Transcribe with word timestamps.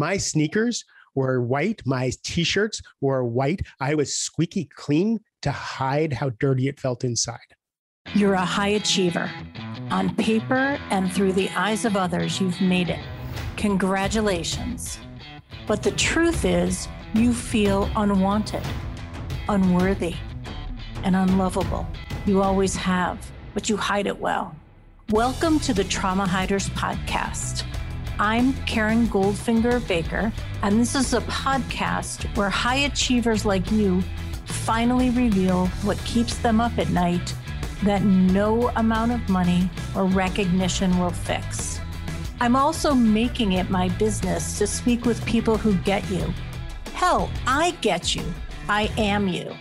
My 0.00 0.16
sneakers 0.16 0.86
were 1.14 1.42
white. 1.42 1.82
My 1.84 2.10
t 2.24 2.42
shirts 2.42 2.80
were 3.02 3.22
white. 3.22 3.60
I 3.80 3.94
was 3.94 4.16
squeaky 4.16 4.64
clean 4.64 5.20
to 5.42 5.50
hide 5.50 6.14
how 6.14 6.30
dirty 6.40 6.68
it 6.68 6.80
felt 6.80 7.04
inside. 7.04 7.50
You're 8.14 8.32
a 8.32 8.40
high 8.40 8.68
achiever. 8.80 9.30
On 9.90 10.16
paper 10.16 10.80
and 10.88 11.12
through 11.12 11.34
the 11.34 11.50
eyes 11.50 11.84
of 11.84 11.98
others, 11.98 12.40
you've 12.40 12.62
made 12.62 12.88
it. 12.88 13.04
Congratulations. 13.58 14.98
But 15.66 15.82
the 15.82 15.90
truth 15.90 16.46
is, 16.46 16.88
you 17.12 17.34
feel 17.34 17.90
unwanted, 17.94 18.62
unworthy, 19.50 20.14
and 21.04 21.14
unlovable. 21.14 21.86
You 22.24 22.40
always 22.40 22.74
have, 22.74 23.30
but 23.52 23.68
you 23.68 23.76
hide 23.76 24.06
it 24.06 24.18
well. 24.18 24.56
Welcome 25.10 25.60
to 25.60 25.74
the 25.74 25.84
Trauma 25.84 26.26
Hiders 26.26 26.70
Podcast. 26.70 27.66
I'm 28.20 28.52
Karen 28.66 29.06
Goldfinger 29.06 29.88
Baker, 29.88 30.30
and 30.60 30.78
this 30.78 30.94
is 30.94 31.14
a 31.14 31.22
podcast 31.22 32.26
where 32.36 32.50
high 32.50 32.80
achievers 32.84 33.46
like 33.46 33.70
you 33.70 34.02
finally 34.44 35.08
reveal 35.08 35.68
what 35.84 35.96
keeps 36.04 36.36
them 36.36 36.60
up 36.60 36.76
at 36.76 36.90
night 36.90 37.34
that 37.82 38.02
no 38.02 38.68
amount 38.76 39.12
of 39.12 39.26
money 39.30 39.70
or 39.96 40.04
recognition 40.04 40.98
will 40.98 41.08
fix. 41.08 41.80
I'm 42.42 42.56
also 42.56 42.94
making 42.94 43.52
it 43.52 43.70
my 43.70 43.88
business 43.88 44.58
to 44.58 44.66
speak 44.66 45.06
with 45.06 45.24
people 45.24 45.56
who 45.56 45.72
get 45.76 46.06
you. 46.10 46.34
Hell, 46.92 47.30
I 47.46 47.70
get 47.80 48.14
you. 48.14 48.24
I 48.68 48.92
am 48.98 49.28
you. 49.28 49.56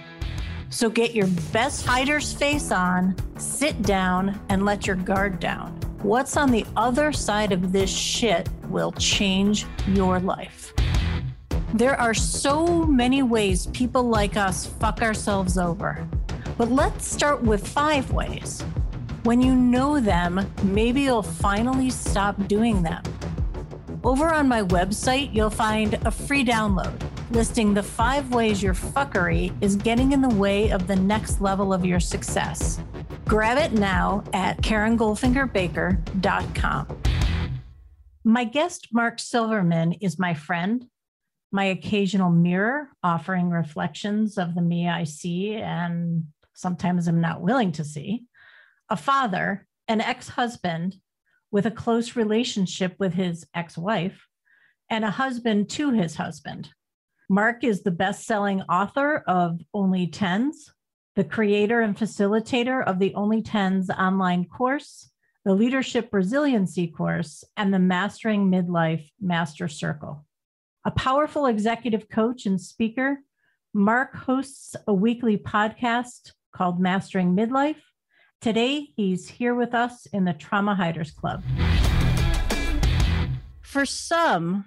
So 0.69 0.89
get 0.89 1.15
your 1.15 1.27
best 1.53 1.85
hider's 1.85 2.33
face 2.33 2.73
on, 2.73 3.15
sit 3.37 3.81
down, 3.83 4.37
and 4.49 4.65
let 4.65 4.85
your 4.85 4.97
guard 4.97 5.39
down. 5.39 5.78
What's 6.01 6.37
on 6.37 6.51
the 6.51 6.65
other 6.77 7.11
side 7.11 7.51
of 7.51 7.73
this 7.73 7.89
shit 7.89 8.47
will 8.69 8.93
change 8.93 9.65
your 9.87 10.19
life. 10.19 10.73
There 11.73 11.99
are 11.99 12.13
so 12.13 12.85
many 12.85 13.21
ways 13.21 13.67
people 13.67 14.03
like 14.03 14.37
us 14.37 14.65
fuck 14.65 15.01
ourselves 15.01 15.57
over. 15.57 16.07
But 16.57 16.71
let's 16.71 17.05
start 17.05 17.43
with 17.43 17.67
five 17.67 18.11
ways. 18.11 18.61
When 19.23 19.41
you 19.41 19.55
know 19.55 19.99
them, 19.99 20.49
maybe 20.63 21.01
you'll 21.01 21.21
finally 21.21 21.89
stop 21.89 22.47
doing 22.47 22.81
them. 22.81 23.03
Over 24.03 24.33
on 24.33 24.47
my 24.47 24.63
website, 24.63 25.33
you'll 25.33 25.49
find 25.49 25.95
a 26.05 26.11
free 26.11 26.45
download 26.45 26.97
listing 27.31 27.73
the 27.73 27.83
five 27.83 28.33
ways 28.33 28.63
your 28.63 28.73
fuckery 28.73 29.53
is 29.61 29.75
getting 29.75 30.13
in 30.13 30.21
the 30.21 30.29
way 30.29 30.71
of 30.71 30.87
the 30.87 30.95
next 30.95 31.41
level 31.41 31.71
of 31.71 31.85
your 31.85 31.99
success. 31.99 32.79
Grab 33.29 33.57
it 33.59 33.71
now 33.73 34.23
at 34.33 34.57
KarenGoldfingerBaker.com. 34.63 37.01
My 38.23 38.43
guest, 38.43 38.87
Mark 38.91 39.19
Silverman, 39.19 39.93
is 39.93 40.17
my 40.17 40.33
friend, 40.33 40.87
my 41.51 41.65
occasional 41.65 42.31
mirror, 42.31 42.89
offering 43.03 43.51
reflections 43.51 44.39
of 44.39 44.55
the 44.55 44.63
me 44.63 44.89
I 44.89 45.03
see 45.03 45.53
and 45.53 46.25
sometimes 46.55 47.07
am 47.07 47.21
not 47.21 47.41
willing 47.41 47.71
to 47.73 47.83
see, 47.83 48.23
a 48.89 48.97
father, 48.97 49.67
an 49.87 50.01
ex 50.01 50.29
husband 50.29 50.95
with 51.51 51.67
a 51.67 51.71
close 51.71 52.15
relationship 52.15 52.95
with 52.97 53.13
his 53.13 53.45
ex 53.53 53.77
wife, 53.77 54.25
and 54.89 55.05
a 55.05 55.11
husband 55.11 55.69
to 55.69 55.91
his 55.91 56.15
husband. 56.15 56.69
Mark 57.29 57.63
is 57.63 57.83
the 57.83 57.91
best 57.91 58.25
selling 58.25 58.63
author 58.63 59.23
of 59.27 59.61
Only 59.71 60.07
Tens, 60.07 60.73
the 61.15 61.23
creator 61.23 61.81
and 61.81 61.97
facilitator 61.97 62.83
of 62.83 62.99
the 62.99 63.13
Only 63.15 63.41
Tens 63.41 63.89
online 63.89 64.45
course, 64.45 65.09
the 65.45 65.53
Leadership 65.53 66.09
Resiliency 66.11 66.87
course, 66.87 67.43
and 67.57 67.73
the 67.73 67.79
Mastering 67.79 68.51
Midlife 68.51 69.09
Master 69.19 69.67
Circle. 69.67 70.25
A 70.85 70.91
powerful 70.91 71.45
executive 71.45 72.09
coach 72.09 72.45
and 72.45 72.59
speaker, 72.59 73.19
Mark 73.73 74.15
hosts 74.15 74.75
a 74.87 74.93
weekly 74.93 75.37
podcast 75.37 76.31
called 76.51 76.79
Mastering 76.79 77.35
Midlife. 77.35 77.81
Today, 78.41 78.89
he's 78.95 79.27
here 79.27 79.53
with 79.53 79.73
us 79.73 80.05
in 80.07 80.25
the 80.25 80.33
Trauma 80.33 80.75
Hiders 80.75 81.11
Club. 81.11 81.43
For 83.61 83.85
some, 83.85 84.65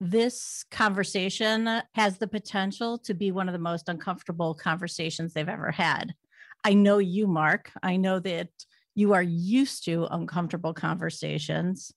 this 0.00 0.64
conversation 0.70 1.82
has 1.94 2.18
the 2.18 2.28
potential 2.28 2.98
to 2.98 3.14
be 3.14 3.30
one 3.30 3.48
of 3.48 3.52
the 3.52 3.58
most 3.58 3.88
uncomfortable 3.88 4.54
conversations 4.54 5.32
they've 5.32 5.48
ever 5.48 5.70
had. 5.70 6.14
I 6.64 6.74
know 6.74 6.98
you, 6.98 7.26
Mark. 7.26 7.70
I 7.82 7.96
know 7.96 8.18
that 8.20 8.48
you 8.94 9.14
are 9.14 9.22
used 9.22 9.84
to 9.84 10.06
uncomfortable 10.10 10.74
conversations. 10.74 11.92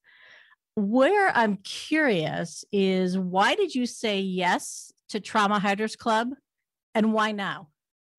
Where 0.76 1.36
I'm 1.36 1.58
curious 1.58 2.64
is 2.72 3.18
why 3.18 3.56
did 3.56 3.76
you 3.76 3.86
say 3.86 4.20
yes 4.20 4.94
to 5.10 5.20
Trauma 5.20 5.60
Hiders 5.60 5.98
Club 5.98 6.30
and 6.96 7.12
why 7.12 7.32
now? 7.32 7.70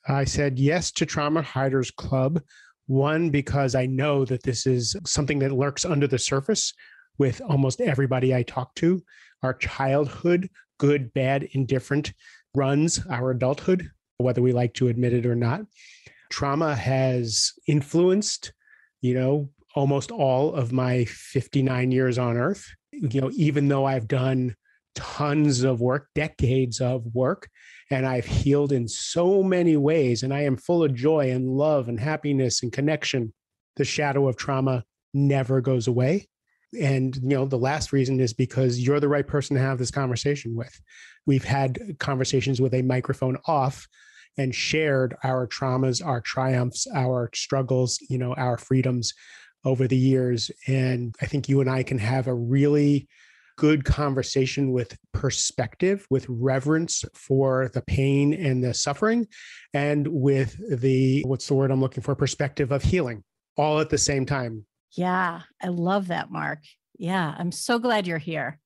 I 0.07 0.25
said 0.25 0.59
yes 0.59 0.91
to 0.93 1.07
Trauma 1.07 1.43
Hiders 1.43 1.91
Club. 1.95 2.43
One, 2.87 3.31
because 3.31 3.75
I 3.75 3.87
know 3.87 4.25
that 4.25 4.43
this 4.43 4.67
is 4.67 4.97
something 5.07 5.39
that 5.39 5.53
lurks 5.53 5.85
under 5.85 6.07
the 6.07 6.19
surface 6.19 6.75
with 7.19 7.41
almost 7.43 7.81
everybody 7.81 8.34
I 8.34 8.43
talk 8.43 8.75
to 8.76 9.03
our 9.43 9.54
childhood, 9.54 10.50
good, 10.78 11.12
bad, 11.12 11.48
indifferent, 11.53 12.12
runs 12.54 13.04
our 13.09 13.31
adulthood, 13.31 13.91
whether 14.19 14.43
we 14.43 14.53
like 14.53 14.75
to 14.75 14.88
admit 14.88 15.12
it 15.12 15.26
or 15.26 15.34
not. 15.34 15.62
Trauma 16.31 16.75
has 16.75 17.53
influenced, 17.66 18.53
you 19.00 19.15
know, 19.15 19.50
almost 19.75 20.10
all 20.10 20.54
of 20.54 20.72
my 20.72 21.04
59 21.04 21.93
years 21.93 22.19
on 22.19 22.37
earth. 22.37 22.66
You 22.93 23.21
know, 23.21 23.31
even 23.34 23.69
though 23.69 23.84
I've 23.87 24.09
done 24.09 24.54
tons 24.94 25.62
of 25.62 25.81
work, 25.81 26.09
decades 26.15 26.81
of 26.81 27.04
work, 27.15 27.48
and 27.91 28.06
I've 28.06 28.27
healed 28.27 28.72
in 28.72 28.88
so 28.88 29.42
many 29.42 29.77
ways, 29.77 30.22
and 30.22 30.34
I 30.34 30.42
am 30.42 30.56
full 30.56 30.82
of 30.82 30.94
joy 30.94 31.31
and 31.31 31.48
love 31.48 31.88
and 31.88 31.98
happiness 31.98 32.62
and 32.62 32.72
connection, 32.72 33.32
the 33.77 33.84
shadow 33.84 34.28
of 34.28 34.37
trauma 34.37 34.84
never 35.15 35.60
goes 35.60 35.88
away 35.88 36.28
and 36.79 37.17
you 37.17 37.31
know 37.31 37.45
the 37.45 37.59
last 37.59 37.93
reason 37.93 38.21
is 38.21 38.33
because 38.33 38.79
you're 38.79 39.01
the 39.01 39.09
right 39.09 39.27
person 39.27 39.57
to 39.57 39.63
have 39.63 39.79
this 39.79 39.91
conversation 39.91 40.55
with. 40.55 40.81
We've 41.27 41.45
had 41.45 41.99
conversations 41.99 42.61
with 42.61 42.75
a 42.75 42.83
microphone 42.83 43.39
off 43.47 43.87
and 44.39 44.55
shared 44.55 45.17
our 45.25 45.47
traumas 45.47 46.05
our 46.05 46.21
triumphs 46.21 46.87
our 46.95 47.31
struggles 47.35 47.99
you 48.09 48.17
know 48.19 48.33
our 48.35 48.57
freedoms 48.57 49.13
over 49.65 49.87
the 49.87 49.97
years. 49.97 50.51
And 50.67 51.15
i 51.21 51.27
think 51.27 51.49
you 51.49 51.61
and 51.61 51.71
i 51.71 51.83
can 51.83 51.99
have 51.99 52.27
a 52.27 52.35
really 52.35 53.09
good 53.57 53.85
conversation 53.85 54.73
with 54.73 54.97
perspective 55.13 56.07
with 56.09 56.25
reverence 56.29 57.05
for 57.15 57.71
the 57.75 57.83
pain 57.83 58.33
and 58.33 58.65
the 58.65 58.73
suffering 58.73 59.27
and 59.75 60.07
with 60.09 60.57
the 60.81 61.23
what's 61.27 61.47
the 61.47 61.55
word 61.55 61.71
i'm 61.71 61.81
looking 61.81 62.03
for? 62.03 62.15
Perspective 62.15 62.73
of 62.73 62.83
healing 62.83 63.23
all 63.57 63.81
at 63.81 63.91
the 63.91 63.99
same 63.99 64.25
time 64.25 64.65
yeah, 64.93 65.43
I 65.62 65.69
love 65.69 66.09
that, 66.09 66.31
Mark. 66.31 66.61
Yeah, 66.99 67.34
I'm 67.37 67.53
so 67.53 67.78
glad 67.78 68.06
you're 68.06 68.19
here. 68.19 68.59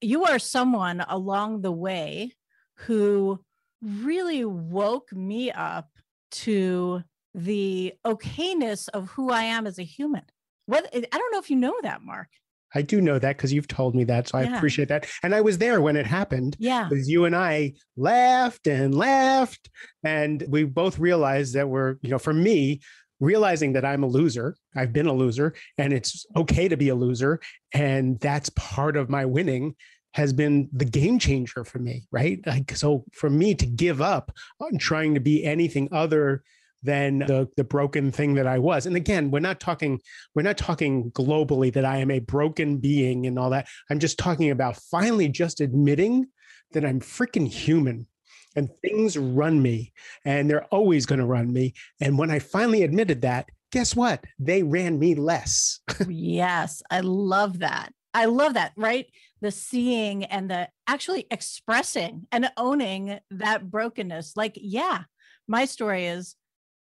You 0.00 0.24
are 0.24 0.38
someone 0.38 1.04
along 1.08 1.62
the 1.62 1.72
way 1.72 2.32
who 2.80 3.40
really 3.82 4.44
woke 4.44 5.12
me 5.12 5.50
up 5.50 5.88
to 6.30 7.02
the 7.34 7.92
okayness 8.06 8.88
of 8.88 9.08
who 9.10 9.30
I 9.30 9.42
am 9.42 9.66
as 9.66 9.78
a 9.78 9.84
human. 9.84 10.22
What 10.66 10.88
I 10.94 11.00
don't 11.00 11.32
know 11.32 11.38
if 11.38 11.50
you 11.50 11.56
know 11.56 11.74
that, 11.82 12.02
Mark. 12.02 12.28
I 12.74 12.82
do 12.82 13.00
know 13.00 13.18
that 13.18 13.36
because 13.36 13.52
you've 13.52 13.68
told 13.68 13.94
me 13.94 14.04
that. 14.04 14.28
So 14.28 14.38
I 14.38 14.42
appreciate 14.42 14.88
that. 14.88 15.06
And 15.22 15.34
I 15.34 15.40
was 15.40 15.58
there 15.58 15.80
when 15.80 15.96
it 15.96 16.06
happened. 16.06 16.56
Yeah. 16.58 16.88
Because 16.88 17.08
you 17.08 17.24
and 17.24 17.34
I 17.34 17.74
laughed 17.96 18.66
and 18.66 18.94
laughed. 18.94 19.70
And 20.04 20.44
we 20.48 20.64
both 20.64 20.98
realized 20.98 21.54
that 21.54 21.68
we're, 21.68 21.96
you 22.02 22.10
know, 22.10 22.18
for 22.18 22.34
me, 22.34 22.80
realizing 23.20 23.72
that 23.74 23.84
I'm 23.84 24.02
a 24.02 24.08
loser, 24.08 24.56
I've 24.74 24.92
been 24.92 25.06
a 25.06 25.12
loser, 25.12 25.54
and 25.78 25.92
it's 25.92 26.26
okay 26.36 26.68
to 26.68 26.76
be 26.76 26.88
a 26.88 26.94
loser. 26.94 27.40
And 27.72 28.18
that's 28.20 28.50
part 28.50 28.96
of 28.96 29.10
my 29.10 29.24
winning 29.24 29.74
has 30.14 30.32
been 30.32 30.68
the 30.72 30.84
game 30.84 31.18
changer 31.18 31.62
for 31.62 31.78
me, 31.78 32.06
right? 32.10 32.40
Like, 32.46 32.74
so 32.74 33.04
for 33.12 33.28
me 33.28 33.54
to 33.54 33.66
give 33.66 34.00
up 34.00 34.32
on 34.60 34.78
trying 34.78 35.14
to 35.14 35.20
be 35.20 35.44
anything 35.44 35.88
other 35.92 36.42
than 36.82 37.18
the 37.18 37.48
the 37.56 37.64
broken 37.64 38.12
thing 38.12 38.34
that 38.34 38.46
I 38.46 38.58
was. 38.58 38.86
And 38.86 38.96
again, 38.96 39.30
we're 39.30 39.40
not 39.40 39.60
talking 39.60 40.00
we're 40.34 40.42
not 40.42 40.56
talking 40.56 41.10
globally 41.10 41.72
that 41.72 41.84
I 41.84 41.98
am 41.98 42.10
a 42.10 42.20
broken 42.20 42.78
being 42.78 43.26
and 43.26 43.38
all 43.38 43.50
that. 43.50 43.66
I'm 43.90 43.98
just 43.98 44.18
talking 44.18 44.50
about 44.50 44.76
finally 44.76 45.28
just 45.28 45.60
admitting 45.60 46.28
that 46.72 46.84
I'm 46.84 47.00
freaking 47.00 47.48
human 47.48 48.06
and 48.56 48.70
things 48.82 49.16
run 49.16 49.60
me 49.62 49.92
and 50.24 50.50
they're 50.50 50.64
always 50.66 51.06
going 51.06 51.18
to 51.18 51.26
run 51.26 51.52
me. 51.52 51.74
And 52.00 52.18
when 52.18 52.30
I 52.30 52.38
finally 52.38 52.82
admitted 52.82 53.22
that, 53.22 53.50
guess 53.70 53.94
what? 53.94 54.24
They 54.38 54.62
ran 54.62 54.98
me 54.98 55.14
less. 55.14 55.80
yes, 56.08 56.82
I 56.90 57.00
love 57.00 57.60
that. 57.60 57.92
I 58.14 58.24
love 58.24 58.54
that, 58.54 58.72
right? 58.76 59.06
The 59.42 59.50
seeing 59.50 60.24
and 60.24 60.50
the 60.50 60.68
actually 60.86 61.26
expressing 61.30 62.26
and 62.32 62.50
owning 62.56 63.18
that 63.30 63.70
brokenness. 63.70 64.32
Like, 64.36 64.58
yeah, 64.60 65.02
my 65.46 65.66
story 65.66 66.06
is 66.06 66.34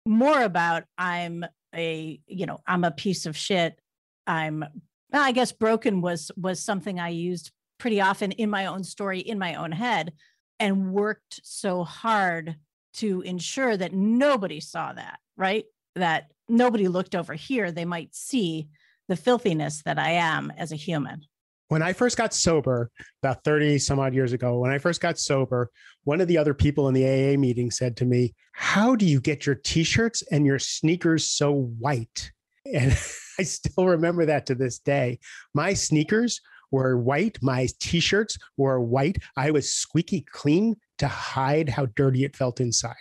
more 0.05 0.41
about 0.41 0.83
I'm 0.97 1.45
a, 1.73 2.19
you 2.27 2.45
know, 2.45 2.59
I'm 2.67 2.83
a 2.83 2.91
piece 2.91 3.25
of 3.25 3.37
shit. 3.37 3.79
I'm 4.27 4.65
I 5.13 5.31
guess 5.31 5.51
broken 5.51 6.01
was 6.01 6.31
was 6.37 6.61
something 6.61 6.99
I 6.99 7.09
used 7.09 7.51
pretty 7.79 7.99
often 7.99 8.31
in 8.33 8.49
my 8.49 8.67
own 8.67 8.83
story, 8.83 9.19
in 9.19 9.39
my 9.39 9.55
own 9.55 9.71
head, 9.71 10.13
and 10.61 10.93
worked 10.93 11.41
so 11.43 11.83
hard 11.83 12.55
to 12.93 13.21
ensure 13.21 13.75
that 13.75 13.93
nobody 13.93 14.59
saw 14.59 14.93
that, 14.93 15.17
right? 15.35 15.65
That 15.95 16.31
nobody 16.47 16.87
looked 16.87 17.15
over 17.15 17.33
here. 17.33 17.71
They 17.71 17.83
might 17.83 18.13
see 18.13 18.69
the 19.07 19.15
filthiness 19.15 19.81
that 19.83 19.97
I 19.97 20.11
am 20.11 20.53
as 20.55 20.71
a 20.71 20.75
human. 20.75 21.25
When 21.69 21.81
I 21.81 21.93
first 21.93 22.15
got 22.15 22.33
sober 22.33 22.91
about 23.23 23.43
30 23.43 23.79
some 23.79 23.97
odd 23.97 24.13
years 24.13 24.33
ago, 24.33 24.59
when 24.59 24.71
I 24.71 24.77
first 24.77 25.01
got 25.01 25.17
sober, 25.17 25.71
one 26.03 26.21
of 26.21 26.27
the 26.27 26.37
other 26.37 26.53
people 26.53 26.87
in 26.89 26.93
the 26.93 27.05
AA 27.05 27.39
meeting 27.39 27.71
said 27.71 27.97
to 27.97 28.05
me, 28.05 28.35
How 28.51 28.95
do 28.95 29.05
you 29.05 29.19
get 29.19 29.47
your 29.47 29.55
t 29.55 29.83
shirts 29.83 30.21
and 30.31 30.45
your 30.45 30.59
sneakers 30.59 31.27
so 31.27 31.53
white? 31.79 32.31
And 32.71 32.91
I 33.39 33.43
still 33.43 33.87
remember 33.87 34.27
that 34.27 34.45
to 34.47 34.55
this 34.55 34.77
day. 34.77 35.19
My 35.55 35.73
sneakers 35.73 36.39
were 36.71 36.97
white, 36.97 37.37
my 37.41 37.67
t 37.79 37.99
shirts 37.99 38.37
were 38.57 38.79
white. 38.79 39.17
I 39.37 39.51
was 39.51 39.73
squeaky 39.73 40.21
clean 40.21 40.75
to 40.99 41.07
hide 41.07 41.69
how 41.69 41.87
dirty 41.95 42.23
it 42.23 42.35
felt 42.35 42.59
inside. 42.59 42.95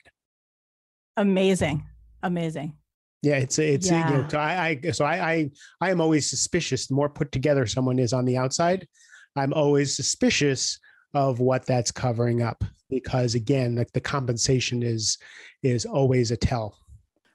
Amazing. 1.17 1.84
Amazing. 2.22 2.75
Yeah, 3.22 3.37
it's 3.37 3.58
it's 3.58 3.90
yeah. 3.90 4.11
you 4.11 4.17
know, 4.17 4.28
so 4.28 4.38
I, 4.38 4.78
I 4.84 4.90
so 4.93 5.05
I, 5.05 5.32
I 5.32 5.50
I 5.81 5.90
am 5.90 6.00
always 6.00 6.28
suspicious. 6.28 6.87
The 6.87 6.94
more 6.94 7.11
put 7.11 7.32
together 7.32 7.67
someone 7.67 7.99
is 7.99 8.12
on 8.12 8.25
the 8.25 8.38
outside, 8.38 8.88
I'm 9.37 9.52
always 9.52 9.94
suspicious 9.94 10.78
of 11.12 11.40
what 11.40 11.67
that's 11.67 11.90
covering 11.90 12.43
up 12.43 12.64
because 12.88 13.34
again, 13.34 13.76
like 13.76 13.93
the 13.93 14.00
compensation 14.00 14.82
is 14.82 15.19
is 15.62 15.84
always 15.84 16.31
a 16.31 16.37
tell. 16.37 16.78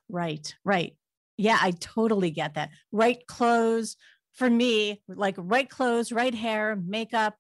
Right, 0.10 0.54
right. 0.64 0.96
Yeah, 1.38 1.58
I 1.62 1.72
totally 1.72 2.32
get 2.32 2.56
that. 2.56 2.70
Right 2.92 3.26
clothes 3.28 3.98
for 4.36 4.50
me, 4.50 5.02
like 5.08 5.36
right 5.38 5.70
clothes, 5.70 6.12
right 6.12 6.36
hair, 6.36 6.76
makeup, 6.76 7.36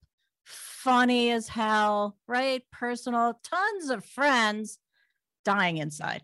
funny 0.45 1.31
as 1.31 1.47
hell, 1.47 2.15
right? 2.27 2.63
Personal, 2.71 3.39
tons 3.44 3.89
of 3.89 4.03
friends 4.06 4.80
dying 5.44 5.77
inside. 5.77 6.24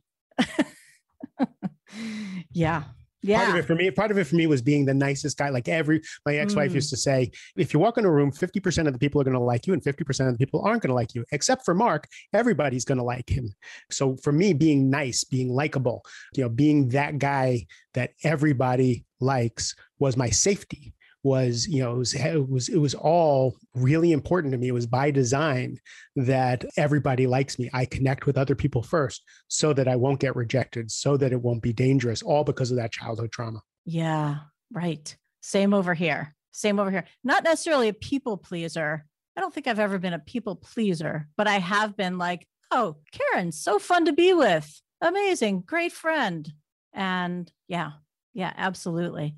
yeah. 2.51 2.83
Yeah. 3.23 3.38
Part 3.38 3.50
of 3.50 3.56
it 3.57 3.68
for 3.68 3.75
me, 3.75 3.91
part 3.91 4.09
of 4.09 4.18
it 4.18 4.23
for 4.25 4.35
me 4.35 4.47
was 4.47 4.63
being 4.63 4.83
the 4.83 4.95
nicest 4.95 5.38
guy. 5.38 5.50
Like 5.50 5.68
every 5.68 6.01
my 6.25 6.38
ex-wife 6.38 6.71
mm. 6.71 6.73
used 6.73 6.89
to 6.89 6.97
say, 6.97 7.29
if 7.56 7.71
you 7.71 7.79
walk 7.79 8.00
in 8.00 8.06
a 8.06 8.09
room, 8.09 8.31
50% 8.31 8.88
of 8.88 8.94
the 8.94 8.97
people 8.97 9.21
are 9.21 9.23
going 9.23 9.35
to 9.35 9.39
like 9.39 9.68
you 9.68 9.73
and 9.73 9.83
50% 9.83 10.27
of 10.27 10.33
the 10.33 10.38
people 10.39 10.62
aren't 10.65 10.81
going 10.81 10.89
to 10.89 10.95
like 10.95 11.13
you. 11.13 11.23
Except 11.31 11.63
for 11.63 11.75
Mark, 11.75 12.07
everybody's 12.33 12.83
going 12.83 12.97
to 12.97 13.03
like 13.03 13.29
him. 13.29 13.53
So 13.91 14.18
for 14.23 14.31
me, 14.31 14.53
being 14.53 14.89
nice, 14.89 15.23
being 15.23 15.53
likable, 15.53 16.03
you 16.33 16.41
know, 16.41 16.50
being 16.50 16.89
that 16.89 17.19
guy 17.19 17.68
that 17.94 18.13
everybody 18.23 19.06
likes 19.21 19.75
was 20.00 20.18
my 20.18 20.29
safety 20.29 20.94
was 21.23 21.68
you 21.68 21.81
know 21.81 21.94
it 21.94 21.97
was, 21.97 22.13
it 22.15 22.50
was 22.50 22.69
it 22.69 22.77
was 22.77 22.95
all 22.95 23.56
really 23.75 24.12
important 24.12 24.51
to 24.51 24.57
me. 24.57 24.69
It 24.69 24.73
was 24.73 24.88
by 24.88 25.12
design 25.12 25.79
that 26.15 26.65
everybody 26.77 27.27
likes 27.27 27.59
me. 27.59 27.69
I 27.73 27.85
connect 27.85 28.25
with 28.25 28.38
other 28.38 28.56
people 28.56 28.81
first 28.81 29.23
so 29.47 29.73
that 29.73 29.88
i 29.88 29.95
won't 29.95 30.19
get 30.19 30.35
rejected 30.35 30.91
so 30.91 31.18
that 31.18 31.31
it 31.31 31.41
won't 31.41 31.62
be 31.62 31.73
dangerous 31.73 32.21
all 32.21 32.44
because 32.44 32.71
of 32.71 32.77
that 32.77 32.91
childhood 32.91 33.31
trauma. 33.31 33.62
Yeah 33.85 34.38
right. 34.73 35.15
Same 35.41 35.73
over 35.73 35.94
here. 35.94 36.33
Same 36.51 36.79
over 36.79 36.91
here. 36.91 37.06
Not 37.23 37.44
necessarily 37.44 37.89
a 37.89 37.94
people 37.94 38.38
pleaser. 38.38 39.06
I 39.38 39.41
don't 39.41 39.53
think 39.53 39.68
i've 39.68 39.79
ever 39.79 40.00
been 40.00 40.13
a 40.13 40.19
people 40.19 40.56
pleaser 40.56 41.27
but 41.38 41.47
i 41.47 41.57
have 41.57 41.95
been 41.95 42.18
like 42.18 42.45
oh 42.69 42.97
karen 43.12 43.51
so 43.51 43.79
fun 43.79 44.06
to 44.06 44.13
be 44.13 44.33
with. 44.33 44.81
Amazing. 45.01 45.62
Great 45.65 45.91
friend. 45.91 46.51
And 46.94 47.51
yeah 47.68 47.91
yeah 48.33 48.54
absolutely 48.57 49.36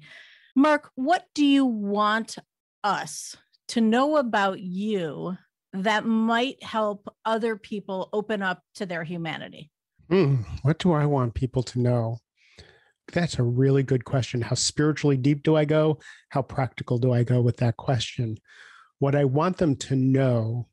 Mark, 0.55 0.91
what 0.95 1.25
do 1.33 1.45
you 1.45 1.65
want 1.65 2.37
us 2.83 3.35
to 3.69 3.81
know 3.81 4.17
about 4.17 4.59
you 4.59 5.35
that 5.73 6.05
might 6.05 6.61
help 6.61 7.11
other 7.25 7.55
people 7.57 8.09
open 8.13 8.43
up 8.43 8.61
to 8.75 8.85
their 8.85 9.03
humanity? 9.03 9.71
Mm, 10.11 10.45
what 10.61 10.77
do 10.77 10.91
I 10.91 11.05
want 11.05 11.33
people 11.33 11.63
to 11.63 11.79
know? 11.79 12.19
That's 13.11 13.39
a 13.39 13.43
really 13.43 13.81
good 13.81 14.05
question. 14.05 14.41
How 14.41 14.55
spiritually 14.55 15.17
deep 15.17 15.41
do 15.41 15.55
I 15.55 15.65
go? 15.65 15.99
How 16.29 16.43
practical 16.43 16.99
do 16.99 17.11
I 17.11 17.23
go 17.23 17.41
with 17.41 17.57
that 17.57 17.77
question? 17.77 18.37
What 18.99 19.15
I 19.15 19.25
want 19.25 19.57
them 19.57 19.75
to 19.77 19.95
know 19.95 20.67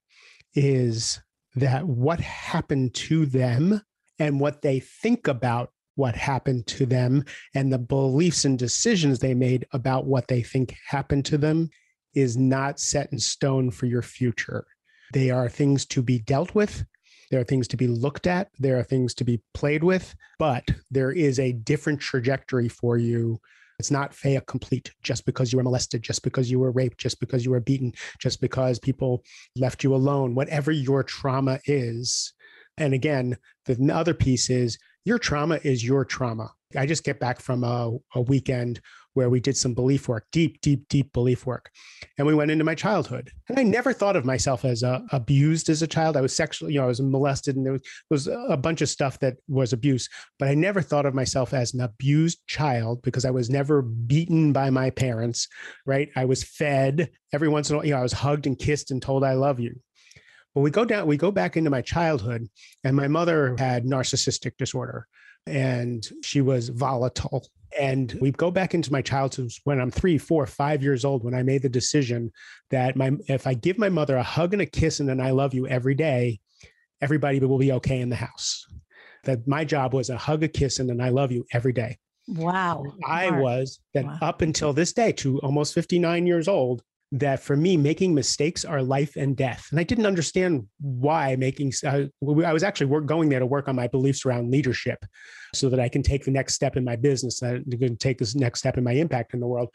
is 0.55 1.21
that 1.55 1.87
what 1.87 2.21
happened 2.21 2.95
to 2.95 3.25
them 3.25 3.81
and 4.19 4.39
what 4.39 4.61
they 4.61 4.81
think 4.81 5.27
about 5.27 5.73
what 5.97 6.15
happened 6.15 6.67
to 6.67 6.87
them 6.87 7.25
and 7.55 7.73
the 7.73 7.79
beliefs 7.79 8.45
and 8.45 8.59
decisions 8.59 9.19
they 9.19 9.35
made 9.35 9.67
about 9.73 10.07
what 10.07 10.29
they 10.29 10.43
think 10.43 10.75
happened 10.87 11.25
to 11.27 11.39
them 11.39 11.69
is 12.15 12.37
not 12.37 12.81
set 12.81 13.13
in 13.13 13.19
stone 13.19 13.71
for 13.71 13.87
your 13.87 14.03
future. 14.03 14.67
They 15.13 15.31
are 15.31 15.49
things 15.49 15.87
to 15.87 16.03
be 16.03 16.19
dealt 16.19 16.55
with. 16.55 16.85
There 17.31 17.41
are 17.41 17.45
things 17.45 17.69
to 17.69 17.77
be 17.77 17.87
looked 17.87 18.27
at. 18.27 18.49
There 18.59 18.79
are 18.79 18.83
things 18.83 19.15
to 19.15 19.25
be 19.25 19.41
played 19.55 19.85
with, 19.85 20.15
but 20.39 20.65
there 20.91 21.13
is 21.13 21.39
a 21.39 21.53
different 21.53 22.01
trajectory 22.01 22.69
for 22.69 22.97
you. 22.97 23.41
It's 23.79 23.91
not 23.91 24.15
fait 24.15 24.47
complete 24.47 24.91
just 25.03 25.25
because 25.25 25.53
you 25.53 25.57
were 25.57 25.63
molested, 25.63 26.03
just 26.03 26.23
because 26.23 26.51
you 26.51 26.59
were 26.59 26.73
raped, 26.73 26.99
just 26.99 27.19
because 27.21 27.45
you 27.45 27.53
were 27.53 27.61
beaten, 27.61 27.93
just 28.19 28.41
because 28.41 28.79
people 28.79 29.23
left 29.57 29.83
you 29.85 29.95
alone, 29.95 30.35
whatever 30.35 30.71
your 30.71 31.03
trauma 31.03 31.61
is. 31.65 32.35
And 32.77 32.95
again, 32.95 33.37
the 33.67 33.93
other 33.93 34.15
piece 34.15 34.51
is 34.51 34.79
your 35.05 35.19
trauma 35.19 35.59
is 35.63 35.85
your 35.85 36.05
trauma. 36.05 36.53
I 36.77 36.87
just 36.87 37.05
get 37.05 37.19
back 37.19 37.41
from 37.41 37.65
a, 37.65 37.97
a 38.15 38.21
weekend 38.21 38.81
where 39.15 39.29
we 39.29 39.41
did 39.41 39.57
some 39.57 39.75
belief 39.75 40.09
work, 40.09 40.27
deep, 40.31 40.61
deep, 40.61 40.87
deep 40.89 41.13
belief 41.13 41.45
work. 41.45 41.71
And 42.17 42.27
we 42.27 42.35
went 42.35 42.53
into 42.53 42.65
my 42.65 42.77
childhood. 42.77 43.31
And 43.49 43.59
I 43.59 43.65
never 43.65 43.93
thought 43.93 44.15
of 44.15 44.25
myself 44.25 44.65
as 44.65 44.85
uh, 44.85 45.01
abused 45.11 45.69
as 45.69 45.83
a 45.83 45.87
child. 45.89 46.17
I 46.17 46.21
was 46.21 46.35
sexually, 46.35 46.75
you 46.75 46.79
know, 46.79 46.85
I 46.85 46.89
was 46.89 47.01
molested 47.01 47.57
and 47.57 47.67
there 47.67 47.73
was, 47.73 47.83
was 48.09 48.29
a 48.29 48.57
bunch 48.57 48.83
of 48.83 48.89
stuff 48.89 49.19
that 49.19 49.35
was 49.49 49.73
abuse. 49.73 50.09
But 50.39 50.49
I 50.49 50.55
never 50.55 50.81
thought 50.81 51.07
of 51.07 51.15
myself 51.15 51.53
as 51.53 51.75
an 51.75 51.81
abused 51.81 52.39
child 52.47 53.03
because 53.03 53.25
I 53.25 53.31
was 53.31 53.51
never 53.51 53.83
beaten 53.83 54.53
by 54.53 54.71
my 54.71 54.91
parents, 54.91 55.49
right? 55.87 56.09
I 56.15 56.25
was 56.25 56.45
fed 56.45 57.11
every 57.33 57.49
once 57.49 57.69
in 57.69 57.75
a 57.75 57.79
while, 57.79 57.87
you 57.87 57.93
know, 57.93 58.01
I 58.01 58.05
was 58.05 58.13
hugged 58.13 58.47
and 58.47 58.59
kissed 58.59 58.93
and 58.93 59.03
told 59.03 59.25
I 59.25 59.33
love 59.33 59.59
you. 59.59 59.75
But 60.55 60.63
we 60.63 60.71
go 60.71 60.85
down, 60.85 61.07
we 61.07 61.17
go 61.17 61.31
back 61.31 61.57
into 61.57 61.71
my 61.71 61.83
childhood, 61.83 62.49
and 62.83 62.97
my 62.97 63.09
mother 63.09 63.55
had 63.59 63.85
narcissistic 63.85 64.57
disorder 64.57 65.07
and 65.47 66.07
she 66.23 66.41
was 66.41 66.69
volatile. 66.69 67.47
And 67.79 68.17
we 68.21 68.33
go 68.33 68.51
back 68.51 68.75
into 68.75 68.93
my 68.93 69.01
childhood 69.01 69.51
when 69.65 69.81
I'm 69.81 69.91
three, 69.91 70.19
four, 70.19 70.47
five 70.47 70.83
years 70.83 71.05
old, 71.05 71.23
when 71.23 71.35
I 71.35 71.43
made 71.43 71.63
the 71.63 71.69
decision 71.69 72.33
that 72.71 72.97
my 72.97 73.13
if 73.29 73.47
I 73.47 73.55
give 73.55 73.79
my 73.79 73.89
mother 73.89 74.17
a 74.17 74.23
hug 74.23 74.53
and 74.53 74.63
a 74.63 74.67
kiss 74.67 74.99
and 74.99 75.09
an 75.09 75.21
I 75.21 75.31
love 75.31 75.55
you 75.55 75.69
every 75.69 75.95
day, 75.95 76.41
everybody 77.01 77.39
will 77.39 77.59
be 77.59 77.73
okay 77.73 78.01
in 78.01 78.09
the 78.09 78.17
house. 78.17 78.67
That 79.25 79.47
my 79.47 79.65
job 79.65 79.95
was 79.95 80.11
a 80.11 80.17
hug, 80.17 80.43
a 80.43 80.49
kiss, 80.49 80.81
and 80.81 80.91
an 80.91 81.01
I 81.01 81.11
love 81.11 81.31
you 81.31 81.47
every 81.53 81.73
day. 81.73 81.99
Wow. 82.27 82.85
I 83.07 83.31
was 83.31 83.81
that 83.95 84.05
wow. 84.05 84.19
up 84.21 84.43
until 84.43 84.73
this 84.73 84.93
day, 84.93 85.13
to 85.13 85.39
almost 85.41 85.75
59 85.75 86.27
years 86.27 86.49
old, 86.49 86.83
that 87.13 87.41
for 87.41 87.57
me, 87.57 87.77
making 87.77 88.15
mistakes 88.15 88.65
are 88.65 88.83
life 88.83 89.17
and 89.17 89.37
death. 89.37 89.67
And 89.71 89.81
I 89.81 89.83
didn't 89.83 90.07
understand 90.07 90.67
why 90.81 91.35
making, 91.37 91.73
uh, 91.85 92.05
I 92.45 92.53
was 92.53 92.63
actually 92.63 92.87
work, 92.87 93.07
going 93.07 93.29
there 93.29 93.41
to 93.41 93.47
work 93.47 93.69
on 93.69 93.77
my 93.77 93.89
beliefs 93.89 94.25
around 94.25 94.51
leadership 94.51 95.05
so 95.55 95.69
that 95.71 95.81
I 95.81 95.89
can 95.89 96.03
take 96.03 96.25
the 96.25 96.31
next 96.31 96.55
step 96.55 96.77
in 96.77 96.85
my 96.85 96.97
business, 96.97 97.41
that 97.41 97.65
I 97.73 97.77
can 97.77 97.97
take 97.97 98.19
this 98.19 98.37
next 98.37 98.61
step 98.61 98.79
in 98.79 98.85
my 98.85 98.93
impact 98.93 99.35
in 99.35 99.41
the 99.41 99.49
world. 99.49 99.71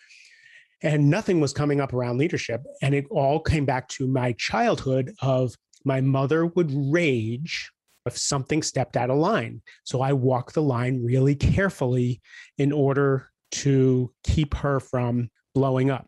And 0.82 1.10
nothing 1.10 1.42
was 1.42 1.52
coming 1.52 1.82
up 1.82 1.94
around 1.94 2.18
leadership. 2.18 2.62
And 2.82 2.96
it 2.96 3.06
all 3.10 3.40
came 3.40 3.66
back 3.66 3.90
to 3.90 4.08
my 4.08 4.34
childhood 4.34 5.14
of 5.22 5.54
my 5.84 6.00
mother 6.02 6.46
would 6.46 6.72
rage 6.74 7.70
if 8.06 8.18
something 8.18 8.62
stepped 8.62 8.96
out 8.96 9.10
of 9.10 9.18
line. 9.18 9.62
So 9.84 10.02
I 10.02 10.14
walk 10.14 10.54
the 10.54 10.62
line 10.62 11.04
really 11.04 11.36
carefully 11.36 12.22
in 12.58 12.72
order 12.72 13.30
to 13.52 14.14
keep 14.24 14.54
her 14.56 14.80
from 14.80 15.30
blowing 15.54 15.90
up. 15.90 16.08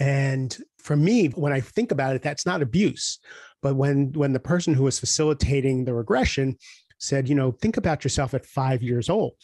And 0.00 0.56
for 0.78 0.96
me, 0.96 1.28
when 1.28 1.52
I 1.52 1.60
think 1.60 1.92
about 1.92 2.16
it, 2.16 2.22
that's 2.22 2.46
not 2.46 2.62
abuse. 2.62 3.18
But 3.60 3.76
when 3.76 4.12
when 4.12 4.32
the 4.32 4.40
person 4.40 4.74
who 4.74 4.84
was 4.84 4.98
facilitating 4.98 5.84
the 5.84 5.94
regression 5.94 6.56
said, 6.98 7.28
you 7.28 7.34
know, 7.34 7.52
think 7.52 7.76
about 7.76 8.04
yourself 8.04 8.34
at 8.34 8.46
five 8.46 8.82
years 8.82 9.10
old. 9.10 9.34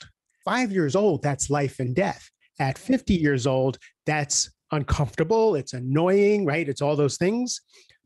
Five 0.45 0.73
years 0.73 0.97
old, 0.97 1.23
that's 1.23 1.51
life 1.51 1.81
and 1.81 1.95
death. 1.95 2.31
At 2.61 2.79
50 2.79 3.15
years 3.15 3.47
old, 3.47 3.79
that's 4.07 4.51
uncomfortable, 4.73 5.55
it's 5.55 5.73
annoying, 5.73 6.45
right? 6.45 6.69
It's 6.69 6.83
all 6.83 6.97
those 6.97 7.19
things, 7.19 7.61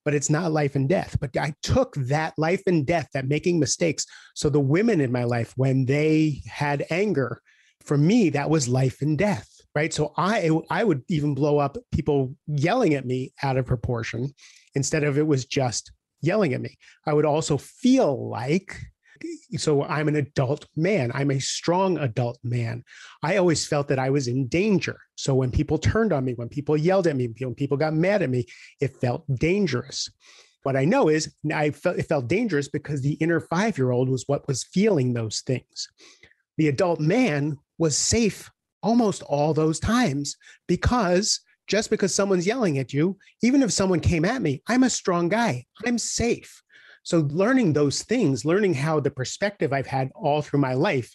but 0.05 0.15
it's 0.15 0.31
not 0.31 0.53
life 0.53 0.75
and 0.75 0.89
death. 0.89 1.17
But 1.21 1.37
I 1.37 1.55
took 1.63 1.95
that 1.95 2.35
life 2.37 2.63
and 2.67 2.87
death, 2.87 3.09
that 3.15 3.29
making 3.29 3.61
mistakes. 3.61 4.07
So 4.35 4.49
the 4.49 4.61
women 4.61 5.01
in 5.01 5.13
my 5.13 5.25
life, 5.25 5.53
when 5.57 5.85
they 5.85 6.43
had 6.47 6.87
anger, 6.91 7.41
for 7.81 7.99
me, 7.99 8.31
that 8.31 8.51
was 8.51 8.69
life 8.69 9.03
and 9.03 9.19
death 9.19 9.52
right 9.75 9.93
so 9.93 10.12
i 10.17 10.50
i 10.71 10.85
would 10.85 11.02
even 11.09 11.35
blow 11.35 11.59
up 11.59 11.76
people 11.93 12.35
yelling 12.47 12.95
at 12.95 13.07
me 13.07 13.33
out 13.43 13.57
of 13.57 13.67
proportion 13.67 14.33
instead 14.75 15.05
of 15.05 15.19
it 15.19 15.26
was 15.26 15.45
just 15.45 15.93
yelling 16.21 16.55
at 16.55 16.61
me 16.61 16.76
i 17.07 17.12
would 17.12 17.25
also 17.25 17.57
feel 17.57 18.29
like 18.29 18.79
so 19.57 19.83
I'm 19.85 20.09
an 20.09 20.17
adult 20.17 20.67
man. 20.76 21.11
I'm 21.14 21.31
a 21.31 21.38
strong 21.38 21.99
adult 21.99 22.38
man. 22.43 22.85
I 23.23 23.37
always 23.37 23.67
felt 23.67 23.88
that 23.88 23.99
I 23.99 24.11
was 24.11 24.29
in 24.29 24.49
danger. 24.49 24.99
So 25.17 25.35
when 25.35 25.50
people 25.50 25.79
turned 25.79 26.12
on 26.12 26.25
me, 26.25 26.35
when 26.35 26.49
people 26.49 26.76
yelled 26.76 27.07
at 27.07 27.17
me, 27.17 27.29
when 27.38 27.55
people 27.55 27.76
got 27.76 27.95
mad 27.95 28.23
at 28.23 28.31
me, 28.31 28.47
it 28.81 28.97
felt 29.00 29.25
dangerous. 29.38 30.11
What 30.62 30.76
I 30.76 30.85
know 30.85 31.09
is 31.09 31.35
I 31.52 31.71
felt 31.71 31.99
it 31.99 32.09
felt 32.09 32.29
dangerous 32.29 32.69
because 32.69 33.02
the 33.02 33.14
inner 33.14 33.41
five 33.41 33.79
year 33.79 33.91
old 33.91 34.09
was 34.09 34.25
what 34.26 34.47
was 34.47 34.64
feeling 34.64 35.12
those 35.12 35.41
things. 35.41 35.88
The 36.57 36.69
adult 36.69 37.00
man 37.00 37.59
was 37.79 37.97
safe 37.97 38.50
almost 38.83 39.23
all 39.23 39.55
those 39.55 39.79
times 39.81 40.37
because 40.67 41.41
just 41.69 41.91
because 41.91 42.15
someone's 42.15 42.47
yelling 42.47 42.79
at 42.79 42.93
you, 42.93 43.17
even 43.43 43.62
if 43.62 43.73
someone 43.73 44.01
came 44.01 44.25
at 44.25 44.43
me, 44.43 44.62
I'm 44.69 44.83
a 44.83 44.91
strong 44.91 45.29
guy. 45.29 45.65
I'm 45.87 45.99
safe. 45.99 46.62
So, 47.05 47.21
learning 47.31 47.73
those 47.73 48.03
things, 48.03 48.45
learning 48.45 48.75
how 48.75 49.01
the 49.01 49.11
perspective 49.11 49.73
I've 49.73 49.87
had 49.87 50.11
all 50.15 50.43
through 50.43 50.61
my 50.61 50.75
life 50.75 51.15